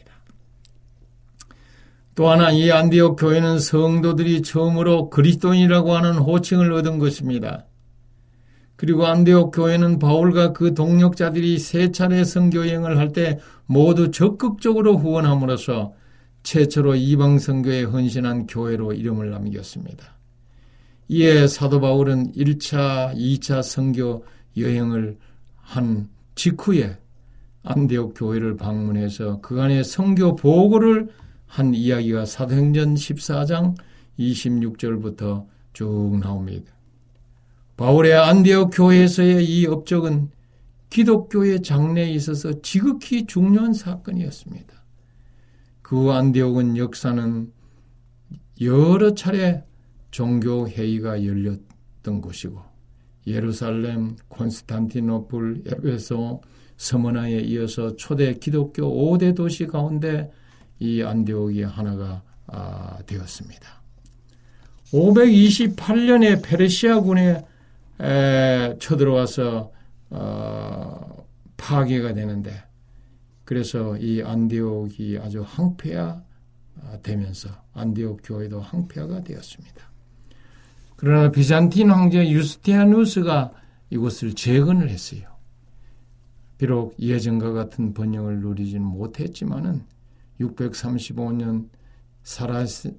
또 2.16 2.30
하나 2.30 2.52
이 2.52 2.70
안디옥 2.72 3.18
교회는 3.20 3.60
성도들이 3.60 4.42
처음으로 4.42 5.10
그리스도인이라고 5.10 5.96
하는 5.96 6.16
호칭을 6.16 6.72
얻은 6.74 7.00
것입니다. 7.00 7.66
그리고 8.76 9.06
안디옥 9.08 9.54
교회는 9.56 10.00
바울과 10.00 10.54
그 10.54 10.74
동력자들이 10.74 11.60
세 11.60 11.92
차례 11.92 12.24
선교 12.24 12.68
여행을 12.68 12.98
할 12.98 13.14
때 13.14 13.40
모두 13.66 14.12
적극적으로 14.12 14.98
후원함으로써 14.98 15.94
최초로 16.44 16.96
이방 16.96 17.40
선교에 17.40 17.84
헌신한 17.84 18.48
교회로 18.48 18.94
이름을 18.94 19.30
남겼습니다. 19.32 20.18
이에 21.10 21.48
사도 21.48 21.82
바울은 21.82 22.34
1차, 22.34 23.16
2차 23.16 23.64
선교 23.64 24.24
여행을 24.58 25.18
한 25.56 26.08
직후에 26.36 26.98
안디옥 27.64 28.14
교회를 28.16 28.58
방문해서 28.58 29.42
그간의 29.42 29.84
선교 29.84 30.36
보고를 30.36 31.10
한 31.46 31.74
이야기가 31.74 32.26
사도행전 32.26 32.96
14장 32.96 33.76
26절부터 34.18 35.46
쭉 35.74 36.20
나옵니다. 36.22 36.72
바울의 37.76 38.14
안디옥 38.14 38.72
교회에서의 38.74 39.46
이 39.46 39.66
업적은 39.66 40.30
기독교의 40.90 41.62
장래에 41.62 42.12
있어서 42.12 42.62
지극히 42.62 43.26
중요한 43.26 43.74
사건이었습니다. 43.74 44.79
그 45.90 46.12
안디옥은 46.12 46.78
역사는 46.78 47.52
여러 48.62 49.16
차례 49.16 49.64
종교 50.12 50.70
회의가 50.70 51.26
열렸던 51.26 52.22
곳이고 52.22 52.62
예루살렘, 53.26 54.16
콘스탄티노플, 54.28 55.64
에베소, 55.66 56.44
서머나에 56.78 57.40
이어서 57.40 57.96
초대 57.96 58.36
기독교 58.36 58.84
5대 58.84 59.36
도시 59.36 59.66
가운데 59.66 60.32
이 60.78 61.02
안디옥이 61.02 61.64
하나가 61.64 62.22
아, 62.46 63.00
되었습니다. 63.08 63.82
528년에 64.94 66.44
페르시아군에 66.44 67.44
에, 68.00 68.76
쳐들어와서 68.78 69.72
어, 70.12 71.26
파괴가 71.58 72.14
되는데 72.14 72.69
그래서 73.50 73.98
이 73.98 74.22
안디옥이 74.22 75.18
아주 75.18 75.42
황폐화 75.42 76.22
되면서 77.02 77.50
안디옥 77.74 78.20
교회도 78.24 78.62
황폐화가 78.62 79.24
되었습니다. 79.24 79.92
그러나 80.96 81.32
비잔틴 81.32 81.90
황제 81.90 82.30
유스티아누스가 82.30 83.52
이곳을 83.90 84.36
재건을 84.36 84.92
했어요. 84.92 85.24
비록 86.60 86.94
예전과 87.00 87.54
같은 87.54 87.96
번영을 87.96 88.40
누리지는 88.40 88.86
못했지만은 88.86 89.84
635년 90.40 91.70
사라세, 92.22 92.92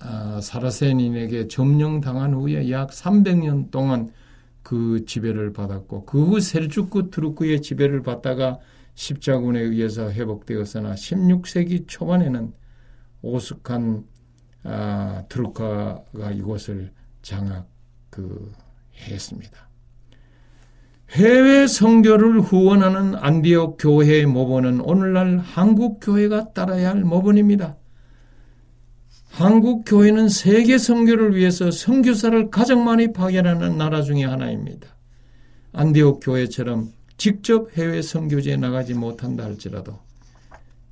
아, 0.00 0.40
사라센인에게 0.42 1.46
점령당한 1.46 2.34
후에 2.34 2.72
약 2.72 2.90
300년 2.90 3.70
동안 3.70 4.10
그 4.64 5.04
지배를 5.06 5.52
받았고 5.52 6.06
그 6.06 6.24
후 6.24 6.40
셀주크 6.40 7.10
투르크의 7.10 7.62
지배를 7.62 8.02
받다가 8.02 8.58
십자군에 8.94 9.60
의해서 9.60 10.10
회복되었으나 10.10 10.94
16세기 10.94 11.84
초반에는 11.88 12.52
오숙한 13.22 14.04
아, 14.64 15.24
트루카가 15.28 16.30
이곳을 16.32 16.92
장악 17.22 17.68
그 18.10 18.52
했습니다. 18.96 19.68
해외 21.10 21.66
선교를 21.66 22.40
후원하는 22.40 23.16
안디옥 23.16 23.76
교회의 23.80 24.26
모본은 24.26 24.80
오늘날 24.80 25.38
한국 25.38 26.00
교회가 26.00 26.52
따라야 26.52 26.90
할 26.90 27.02
모본입니다. 27.02 27.76
한국 29.30 29.84
교회는 29.86 30.28
세계 30.28 30.78
선교를 30.78 31.34
위해서 31.34 31.70
선교사를 31.70 32.50
가장 32.50 32.84
많이 32.84 33.12
파견하는 33.12 33.76
나라 33.76 34.02
중의 34.02 34.24
하나입니다. 34.24 34.88
안디옥 35.72 36.20
교회처럼 36.22 36.92
직접 37.22 37.70
해외 37.78 38.02
선교지에 38.02 38.56
나가지 38.56 38.94
못한다 38.94 39.44
할지라도 39.44 39.96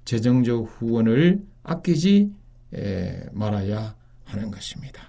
재정적 0.04 0.76
후원을 0.78 1.42
아끼지 1.64 2.30
말아야 3.32 3.96
하는 4.26 4.52
것입니다. 4.52 5.08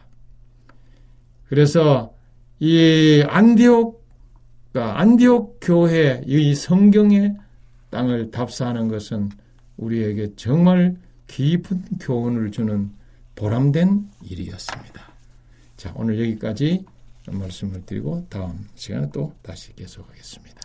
그래서 1.47 2.11
이 2.59 3.23
안디옥 3.27 4.03
안디옥 4.73 5.59
교회 5.61 6.23
이 6.25 6.55
성경의 6.55 7.35
땅을 7.91 8.31
답사하는 8.31 8.87
것은 8.87 9.29
우리에게 9.77 10.33
정말 10.35 10.97
깊은 11.27 11.99
교훈을 11.99 12.49
주는 12.49 12.89
보람된 13.35 14.09
일이었습니다. 14.23 15.03
자, 15.77 15.93
오늘 15.95 16.19
여기까지 16.19 16.83
말씀을 17.27 17.85
드리고 17.85 18.25
다음 18.27 18.67
시간에 18.73 19.07
또 19.13 19.35
다시 19.43 19.71
계속하겠습니다. 19.75 20.60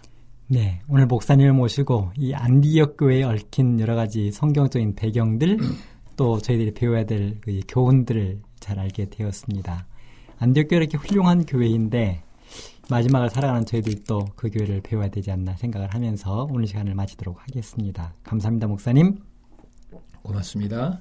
네, 0.49 0.81
오늘 0.89 1.07
목사님을 1.07 1.53
모시고 1.53 2.13
이 2.17 2.33
안디옥 2.33 2.97
교회에 2.97 3.25
얽힌 3.25 3.81
여러 3.81 3.97
가지 3.97 4.31
성경적인 4.31 4.95
배경들 4.95 5.59
또 6.17 6.39
저희들이 6.39 6.73
배워야 6.75 7.05
될 7.05 7.39
그 7.41 7.61
교훈들을 7.69 8.41
잘 8.61 8.79
알게 8.79 9.07
되었습니다. 9.11 9.87
안디옥 10.39 10.69
교회 10.69 10.79
이렇게 10.79 10.97
훌륭한 10.99 11.45
교회인데 11.47 12.23
마지막을 12.89 13.31
살아가는 13.31 13.67
저희들도 13.67 14.27
그 14.37 14.49
교회를 14.51 14.81
배워야 14.83 15.09
되지 15.09 15.33
않나 15.33 15.57
생각을 15.57 15.93
하면서 15.93 16.47
오늘 16.51 16.67
시간을 16.69 16.95
마치도록 16.95 17.41
하겠습니다. 17.43 18.15
감사합니다, 18.23 18.69
목사님. 18.69 19.19
고맙습니다. 20.23 21.01